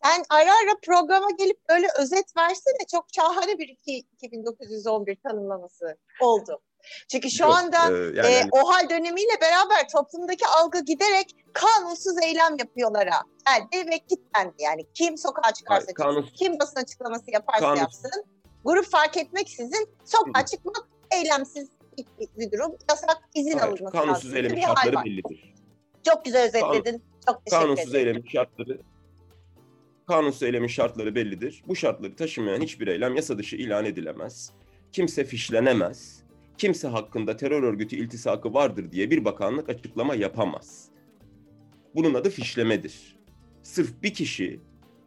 Sen 0.03 0.23
ara 0.29 0.51
ara 0.51 0.77
programa 0.85 1.27
gelip 1.37 1.69
böyle 1.69 1.87
özet 1.99 2.37
versene 2.37 2.85
çok 2.91 3.05
şahane 3.15 3.57
bir 3.59 3.75
2911 3.87 5.17
tanımlaması 5.23 5.97
oldu. 6.21 6.61
Çünkü 7.11 7.29
şu 7.31 7.43
Yok, 7.43 7.55
anda 7.55 7.77
e, 7.77 7.93
yani 7.93 8.17
e, 8.27 8.39
hani- 8.41 8.49
o 8.51 8.71
hal 8.73 8.89
dönemiyle 8.89 9.41
beraber 9.41 9.89
toplumdaki 9.89 10.47
algı 10.47 10.79
giderek 10.85 11.35
kanunsuz 11.53 12.23
eylem 12.23 12.57
yapıyorlara 12.59 13.21
geldi 13.47 13.89
ve 13.91 13.99
kilitlendi. 13.99 14.53
Yani 14.59 14.85
kim 14.93 15.17
sokağa 15.17 15.53
çıkarsa 15.53 15.85
Hayır, 15.85 15.95
kanun- 15.95 16.21
çıksın, 16.21 16.35
kim 16.45 16.59
basın 16.59 16.79
açıklaması 16.79 17.31
yaparsa 17.31 17.65
Kanun- 17.65 17.79
yapsın, 17.79 18.23
grup 18.65 18.85
fark 18.85 19.17
etmeksizin 19.17 19.87
sokağa 20.05 20.45
çıkmak 20.45 20.87
eylemsiz 21.11 21.69
bir, 22.37 22.51
durum. 22.51 22.71
Yasak 22.89 23.29
izin 23.35 23.57
Hayır, 23.57 23.73
alınması 23.73 23.97
kanunsuz 23.97 24.25
lazım. 24.25 24.37
eylemin 24.37 24.57
Bir 24.57 24.61
hal 24.63 24.75
şartları 24.75 24.95
var. 24.95 25.05
bellidir. 25.05 25.53
Çok 26.03 26.25
güzel 26.25 26.47
özetledin. 26.47 27.03
Çok 27.27 27.45
teşekkür 27.45 27.63
Kanunsuz 27.65 27.89
ederim. 27.95 28.07
eylemin 28.07 28.27
şartları 28.29 28.81
kanunsuz 30.07 30.43
eylemin 30.43 30.67
şartları 30.67 31.15
bellidir. 31.15 31.63
Bu 31.67 31.75
şartları 31.75 32.15
taşımayan 32.15 32.61
hiçbir 32.61 32.87
eylem 32.87 33.15
yasa 33.15 33.37
dışı 33.37 33.55
ilan 33.55 33.85
edilemez. 33.85 34.51
Kimse 34.91 35.23
fişlenemez. 35.23 36.23
Kimse 36.57 36.87
hakkında 36.87 37.37
terör 37.37 37.63
örgütü 37.63 37.95
iltisakı 37.95 38.53
vardır 38.53 38.91
diye 38.91 39.11
bir 39.11 39.25
bakanlık 39.25 39.69
açıklama 39.69 40.15
yapamaz. 40.15 40.89
Bunun 41.95 42.13
adı 42.13 42.29
fişlemedir. 42.29 43.15
Sırf 43.63 44.03
bir 44.03 44.13
kişi 44.13 44.59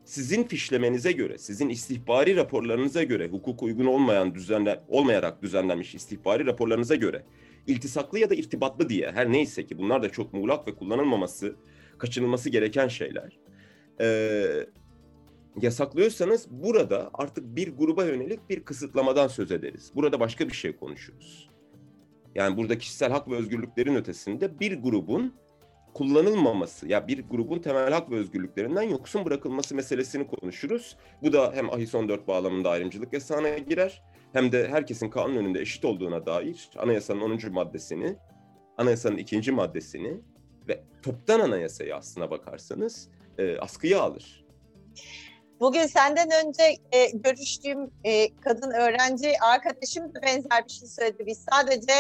sizin 0.08 0.44
fişlemenize 0.44 1.12
göre, 1.12 1.38
sizin 1.38 1.68
istihbari 1.68 2.36
raporlarınıza 2.36 3.02
göre, 3.02 3.28
hukuk 3.28 3.62
uygun 3.62 3.86
olmayan 3.86 4.34
düzenle, 4.34 4.80
olmayarak 4.88 5.42
düzenlenmiş 5.42 5.94
istihbari 5.94 6.46
raporlarınıza 6.46 6.94
göre 6.94 7.24
iltisaklı 7.66 8.18
ya 8.18 8.30
da 8.30 8.34
irtibatlı 8.34 8.88
diye 8.88 9.12
her 9.12 9.32
neyse 9.32 9.66
ki 9.66 9.78
bunlar 9.78 10.02
da 10.02 10.08
çok 10.08 10.32
muğlak 10.32 10.68
ve 10.68 10.74
kullanılmaması, 10.74 11.56
kaçınılması 11.98 12.50
gereken 12.50 12.88
şeyler. 12.88 13.38
Ee, 14.00 14.66
yasaklıyorsanız 15.60 16.46
burada 16.50 17.10
artık 17.14 17.56
bir 17.56 17.76
gruba 17.76 18.04
yönelik 18.04 18.50
bir 18.50 18.64
kısıtlamadan 18.64 19.28
söz 19.28 19.52
ederiz. 19.52 19.92
Burada 19.94 20.20
başka 20.20 20.48
bir 20.48 20.54
şey 20.54 20.76
konuşuruz. 20.76 21.48
Yani 22.34 22.56
burada 22.56 22.78
kişisel 22.78 23.10
hak 23.10 23.30
ve 23.30 23.36
özgürlüklerin 23.36 23.94
ötesinde 23.94 24.60
bir 24.60 24.82
grubun 24.82 25.34
kullanılmaması, 25.94 26.88
ya 26.88 27.08
bir 27.08 27.28
grubun 27.28 27.58
temel 27.58 27.92
hak 27.92 28.10
ve 28.10 28.16
özgürlüklerinden 28.16 28.82
yoksun 28.82 29.24
bırakılması 29.24 29.74
meselesini 29.74 30.26
konuşuruz. 30.26 30.96
Bu 31.22 31.32
da 31.32 31.52
hem 31.54 31.70
AHİS 31.70 31.94
14 31.94 32.28
bağlamında 32.28 32.70
ayrımcılık 32.70 33.12
yasağına 33.12 33.58
girer, 33.58 34.02
hem 34.32 34.52
de 34.52 34.68
herkesin 34.68 35.10
kanun 35.10 35.36
önünde 35.36 35.60
eşit 35.60 35.84
olduğuna 35.84 36.26
dair 36.26 36.70
anayasanın 36.76 37.20
10. 37.20 37.52
maddesini, 37.52 38.16
anayasanın 38.76 39.16
2. 39.16 39.52
maddesini 39.52 40.20
ve 40.68 40.82
toptan 41.02 41.40
anayasayı 41.40 41.96
aslına 41.96 42.30
bakarsanız 42.30 43.08
e, 43.38 43.58
askıya 43.58 44.00
alır. 44.00 44.44
Bugün 45.60 45.86
senden 45.86 46.28
önce 46.46 46.62
e, 46.92 47.10
görüştüğüm 47.10 47.90
e, 48.04 48.36
kadın 48.40 48.70
öğrenci 48.70 49.32
arkadaşım 49.40 50.14
da 50.14 50.22
benzer 50.22 50.64
bir 50.64 50.72
şey 50.72 50.88
söyledi. 50.88 51.26
Biz 51.26 51.44
sadece 51.52 51.92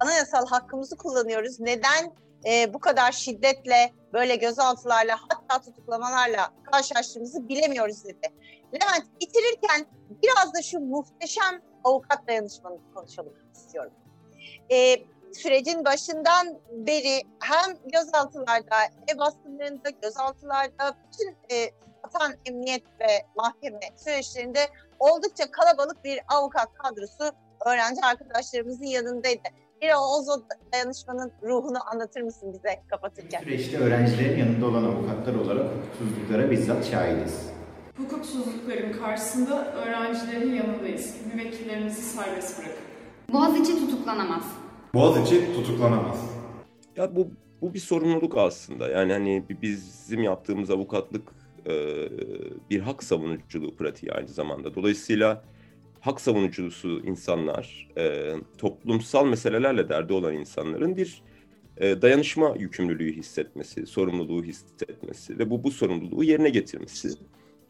anayasal 0.00 0.46
hakkımızı 0.46 0.96
kullanıyoruz. 0.96 1.60
Neden 1.60 2.12
e, 2.46 2.74
bu 2.74 2.78
kadar 2.78 3.12
şiddetle, 3.12 3.92
böyle 4.12 4.36
gözaltılarla 4.36 5.16
hatta 5.28 5.60
tutuklamalarla 5.60 6.50
karşılaştığımızı 6.72 7.48
bilemiyoruz 7.48 8.04
dedi. 8.04 8.32
Levent 8.74 9.20
bitirirken 9.20 9.86
biraz 10.22 10.54
da 10.54 10.62
şu 10.62 10.80
muhteşem 10.80 11.62
avukat 11.84 12.28
dayanışmanı 12.28 12.78
konuşalım 12.94 13.32
istiyorum. 13.54 13.92
E, 14.70 14.96
sürecin 15.34 15.84
başından 15.84 16.58
beri 16.70 17.22
hem 17.40 17.76
gözaltılarda, 17.92 18.76
ev 19.08 19.18
baskınlarında, 19.18 19.90
gözaltılarda, 19.90 20.96
bütün 21.12 21.36
e, 21.56 21.70
vatan 22.04 22.34
emniyet 22.46 22.82
ve 23.00 23.26
mahkeme 23.36 23.80
süreçlerinde 23.96 24.68
oldukça 24.98 25.50
kalabalık 25.50 26.04
bir 26.04 26.20
avukat 26.28 26.74
kadrosu 26.74 27.32
öğrenci 27.66 28.00
arkadaşlarımızın 28.04 28.84
yanındaydı. 28.84 29.48
Bir 29.82 29.88
o 29.88 30.40
dayanışmanın 30.72 31.32
ruhunu 31.42 31.78
anlatır 31.92 32.20
mısın 32.20 32.52
bize 32.52 32.82
kapatırken? 32.88 33.40
Süreçte 33.40 33.78
öğrencilerin 33.78 34.38
yanında 34.38 34.66
olan 34.66 34.84
avukatlar 34.84 35.34
olarak 35.34 35.66
hukuksuzluklara 35.70 36.50
bizzat 36.50 36.86
şahidiz. 36.90 37.50
Hukuksuzlukların 37.96 38.92
karşısında 38.92 39.74
öğrencilerin 39.74 40.54
yanındayız. 40.54 41.16
Müvekkillerimizi 41.34 42.02
serbest 42.02 42.58
bırakın. 42.58 42.82
Boğaziçi 43.32 43.72
tutuklanamaz. 43.86 44.42
Boğaziçi 44.94 45.54
tutuklanamaz. 45.54 46.20
Ya 46.96 47.16
bu 47.16 47.28
bu 47.62 47.74
bir 47.74 47.78
sorumluluk 47.78 48.36
aslında. 48.38 48.88
Yani 48.88 49.12
hani 49.12 49.44
bizim 49.62 50.22
yaptığımız 50.22 50.70
avukatlık 50.70 51.28
bir 52.70 52.80
hak 52.80 53.04
savunuculuğu 53.04 53.76
pratiği 53.76 54.12
aynı 54.12 54.28
zamanda. 54.28 54.74
Dolayısıyla 54.74 55.42
hak 56.06 56.20
savunucusu 56.20 57.00
insanlar, 57.04 57.88
e, 57.98 58.32
toplumsal 58.58 59.26
meselelerle 59.26 59.88
derdi 59.88 60.12
olan 60.12 60.34
insanların 60.34 60.96
bir 60.96 61.22
e, 61.76 62.02
dayanışma 62.02 62.54
yükümlülüğü 62.58 63.12
hissetmesi, 63.12 63.86
sorumluluğu 63.86 64.44
hissetmesi 64.44 65.38
ve 65.38 65.50
bu 65.50 65.64
bu 65.64 65.70
sorumluluğu 65.70 66.24
yerine 66.24 66.48
getirmesi. 66.48 67.08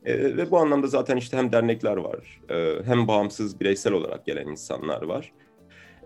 E, 0.05 0.37
ve 0.37 0.51
bu 0.51 0.59
anlamda 0.59 0.87
zaten 0.87 1.17
işte 1.17 1.37
hem 1.37 1.53
dernekler 1.53 1.97
var, 1.97 2.41
e, 2.51 2.85
hem 2.85 3.09
bağımsız 3.09 3.61
bireysel 3.61 3.93
olarak 3.93 4.27
gelen 4.27 4.47
insanlar 4.47 5.03
var. 5.03 5.33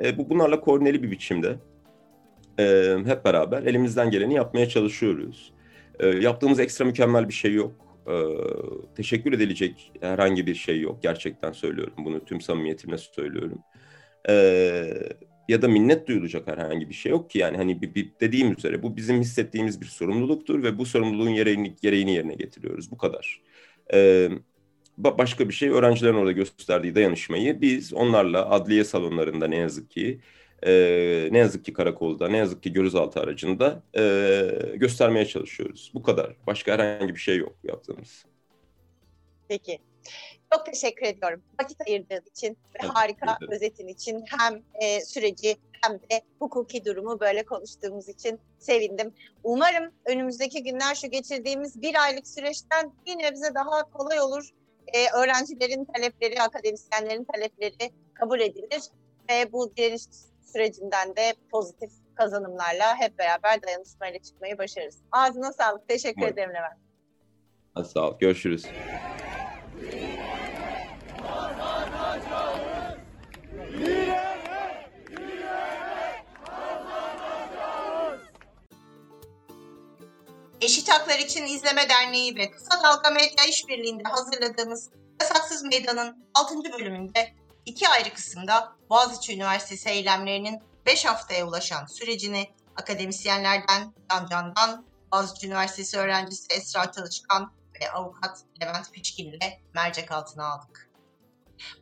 E, 0.04 0.18
bu 0.18 0.30
bunlarla 0.30 0.60
koordineli 0.60 1.02
bir 1.02 1.10
biçimde 1.10 1.56
e, 2.58 2.96
hep 3.06 3.24
beraber 3.24 3.62
elimizden 3.62 4.10
geleni 4.10 4.34
yapmaya 4.34 4.68
çalışıyoruz. 4.68 5.52
E, 6.00 6.06
yaptığımız 6.08 6.60
ekstra 6.60 6.84
mükemmel 6.84 7.28
bir 7.28 7.34
şey 7.34 7.54
yok. 7.54 7.89
E, 8.06 8.14
teşekkür 8.96 9.32
edilecek 9.32 9.92
herhangi 10.00 10.46
bir 10.46 10.54
şey 10.54 10.80
yok. 10.80 11.02
Gerçekten 11.02 11.52
söylüyorum 11.52 11.94
bunu 11.98 12.24
tüm 12.24 12.40
samimiyetimle 12.40 12.98
söylüyorum. 12.98 13.58
E, 14.28 14.34
ya 15.48 15.62
da 15.62 15.68
minnet 15.68 16.08
duyulacak 16.08 16.46
herhangi 16.46 16.88
bir 16.88 16.94
şey 16.94 17.12
yok 17.12 17.30
ki 17.30 17.38
yani 17.38 17.56
hani 17.56 17.82
bir, 17.82 17.94
bir 17.94 18.12
dediğim 18.20 18.52
üzere 18.52 18.82
bu 18.82 18.96
bizim 18.96 19.20
hissettiğimiz 19.20 19.80
bir 19.80 19.86
sorumluluktur 19.86 20.62
ve 20.62 20.78
bu 20.78 20.86
sorumluluğun 20.86 21.34
gereğini, 21.34 21.76
gereğini 21.82 22.14
yerine 22.14 22.34
getiriyoruz 22.34 22.90
bu 22.90 22.98
kadar. 22.98 23.42
Ee, 23.94 24.28
başka 24.98 25.48
bir 25.48 25.54
şey 25.54 25.68
öğrencilerin 25.68 26.14
orada 26.14 26.32
gösterdiği 26.32 26.94
dayanışmayı 26.94 27.60
biz 27.60 27.92
onlarla 27.92 28.50
adliye 28.50 28.84
salonlarında 28.84 29.46
ne 29.46 29.56
yazık 29.56 29.90
ki 29.90 30.20
e, 30.66 30.72
ne 31.32 31.38
yazık 31.38 31.64
ki 31.64 31.72
karakolda 31.72 32.28
ne 32.28 32.36
yazık 32.36 32.62
ki 32.62 32.72
gözaltı 32.72 33.20
aracında 33.20 33.82
e, 33.98 34.02
göstermeye 34.74 35.26
çalışıyoruz. 35.26 35.90
Bu 35.94 36.02
kadar. 36.02 36.36
Başka 36.46 36.72
herhangi 36.72 37.14
bir 37.14 37.20
şey 37.20 37.36
yok 37.36 37.56
yaptığımız. 37.64 38.24
Peki. 39.48 39.78
Çok 40.52 40.66
teşekkür 40.66 41.06
ediyorum 41.06 41.42
vakit 41.62 41.88
ayırdığın 41.88 42.22
için 42.30 42.50
ve 42.50 42.78
evet, 42.80 42.90
harika 42.94 43.38
özetin 43.48 43.88
için 43.88 44.24
hem 44.38 44.62
e, 44.74 45.00
süreci 45.00 45.56
hem 45.82 45.94
de 45.94 46.22
hukuki 46.38 46.84
durumu 46.84 47.20
böyle 47.20 47.44
konuştuğumuz 47.44 48.08
için 48.08 48.40
sevindim. 48.58 49.14
Umarım 49.44 49.92
önümüzdeki 50.04 50.62
günler 50.62 50.94
şu 50.94 51.10
geçirdiğimiz 51.10 51.82
bir 51.82 52.02
aylık 52.02 52.28
süreçten 52.28 52.92
bir 53.06 53.18
nebze 53.18 53.54
daha 53.54 53.90
kolay 53.90 54.20
olur. 54.20 54.48
E, 54.86 55.10
öğrencilerin 55.10 55.84
talepleri, 55.84 56.42
akademisyenlerin 56.42 57.24
talepleri 57.24 57.90
kabul 58.14 58.40
edilir 58.40 58.82
ve 59.30 59.52
bu 59.52 59.76
direniş 59.76 60.02
sürecinden 60.52 61.16
de 61.16 61.34
pozitif 61.50 61.90
kazanımlarla 62.14 62.96
hep 62.96 63.18
beraber 63.18 63.62
dayanışmayla 63.62 64.18
çıkmayı 64.18 64.58
başarırız. 64.58 64.98
Ağzına 65.12 65.52
sağlık. 65.52 65.88
Teşekkür 65.88 66.22
Umarım. 66.22 66.34
ederim 66.34 66.50
Levent. 66.54 67.90
Sağ 67.92 68.08
ol. 68.08 68.18
Görüşürüz. 68.18 68.66
Eşit 80.60 80.88
Haklar 80.88 81.18
İçin 81.18 81.46
İzleme 81.46 81.88
Derneği 81.88 82.36
ve 82.36 82.50
Kısa 82.50 82.82
Dalga 82.82 83.10
Medya 83.10 83.44
İşbirliği'nde 83.48 84.02
hazırladığımız 84.02 84.90
Yasaksız 85.20 85.64
Meydan'ın 85.64 86.24
6. 86.34 86.54
bölümünde 86.72 87.34
iki 87.70 87.88
ayrı 87.88 88.14
kısımda 88.14 88.76
Boğaziçi 88.90 89.34
Üniversitesi 89.34 89.88
eylemlerinin 89.88 90.62
5 90.86 91.04
haftaya 91.04 91.46
ulaşan 91.46 91.86
sürecini 91.86 92.50
akademisyenlerden 92.76 93.94
Can 94.10 94.26
Can'dan, 94.26 94.86
Boğaziçi 95.12 95.46
Üniversitesi 95.46 95.98
öğrencisi 95.98 96.46
Esra 96.54 96.92
Çalışkan 96.92 97.52
ve 97.80 97.90
avukat 97.90 98.38
Levent 98.62 98.92
Piçkin 98.92 99.32
ile 99.32 99.60
mercek 99.74 100.12
altına 100.12 100.44
aldık. 100.44 100.90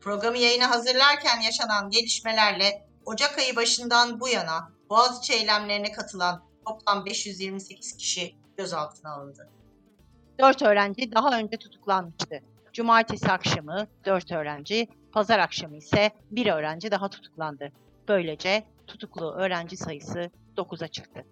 Programı 0.01 0.39
yayına 0.39 0.71
hazırlarken 0.71 1.41
yaşanan 1.41 1.91
gelişmelerle 1.91 2.89
Ocak 3.05 3.39
ayı 3.39 3.57
başından 3.57 4.21
bu 4.21 4.29
yana 4.29 4.73
Boğaziçi 4.91 5.33
eylemlerine 5.33 5.93
katılan 5.93 6.45
toplam 6.67 7.07
528 7.07 7.97
kişi 7.97 8.37
gözaltına 8.57 9.13
alındı. 9.13 9.51
4 10.39 10.63
öğrenci 10.63 11.13
daha 11.13 11.39
önce 11.39 11.57
tutuklanmıştı. 11.57 12.41
Cumartesi 12.73 13.29
akşamı 13.29 13.87
4 14.05 14.33
öğrenci, 14.33 14.89
pazar 15.13 15.39
akşamı 15.39 15.77
ise 15.77 16.11
bir 16.31 16.47
öğrenci 16.47 16.91
daha 16.91 17.11
tutuklandı. 17.11 17.73
Böylece 18.09 18.65
tutuklu 18.87 19.33
öğrenci 19.33 19.77
sayısı 19.77 20.31
9'a 20.57 20.89
çıktı. 20.89 21.25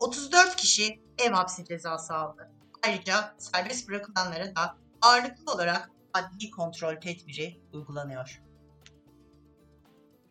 34 0.00 0.56
kişi 0.56 1.02
ev 1.18 1.32
hapsi 1.32 1.64
cezası 1.64 2.14
aldı. 2.14 2.50
Ayrıca 2.86 3.34
serbest 3.38 3.88
bırakılanlara 3.88 4.56
da 4.56 4.76
ağırlıklı 5.02 5.52
olarak 5.52 5.90
adli 6.14 6.50
kontrol 6.50 6.96
tedbiri 6.96 7.60
uygulanıyor. 7.72 8.42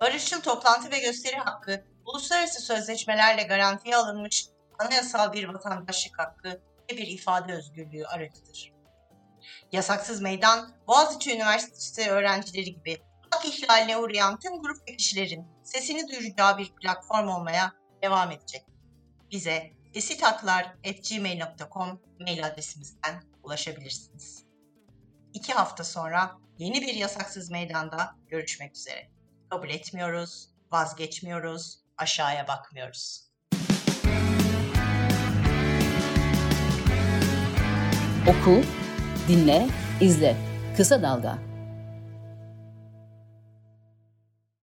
Barışçıl 0.01 0.41
toplantı 0.41 0.91
ve 0.91 0.99
gösteri 0.99 1.35
hakkı 1.35 1.83
uluslararası 2.05 2.61
sözleşmelerle 2.61 3.43
garantiye 3.43 3.95
alınmış 3.95 4.47
anayasal 4.79 5.33
bir 5.33 5.47
vatandaşlık 5.47 6.19
hakkı 6.19 6.49
ve 6.91 6.97
bir 6.97 7.07
ifade 7.07 7.53
özgürlüğü 7.53 8.05
aracıdır. 8.05 8.78
Yasaksız 9.71 10.21
Meydan, 10.21 10.71
Boğaziçi 10.87 11.35
Üniversitesi 11.35 12.11
öğrencileri 12.11 12.73
gibi 12.73 12.97
hak 13.31 13.45
ihlaline 13.45 13.97
uğrayan 13.97 14.39
tüm 14.39 14.61
grup 14.61 14.89
ve 14.89 14.95
kişilerin 14.95 15.47
sesini 15.63 16.07
duyuracağı 16.07 16.57
bir 16.57 16.75
platform 16.75 17.27
olmaya 17.27 17.73
devam 18.03 18.31
edecek. 18.31 18.65
Bize 19.31 19.71
esitaklar.gmail.com 19.93 22.01
mail 22.19 22.45
adresimizden 22.45 23.23
ulaşabilirsiniz. 23.43 24.45
İki 25.33 25.53
hafta 25.53 25.83
sonra 25.83 26.37
yeni 26.57 26.81
bir 26.81 26.93
yasaksız 26.93 27.51
meydanda 27.51 28.15
görüşmek 28.27 28.75
üzere. 28.75 29.09
Kabul 29.49 29.69
etmiyoruz, 29.69 30.49
vazgeçmiyoruz, 30.71 31.79
aşağıya 31.97 32.47
bakmıyoruz. 32.47 33.29
Oku, 38.27 38.61
dinle, 39.29 39.67
izle. 40.01 40.35
Kısa 40.77 41.01
Dalga. 41.01 41.48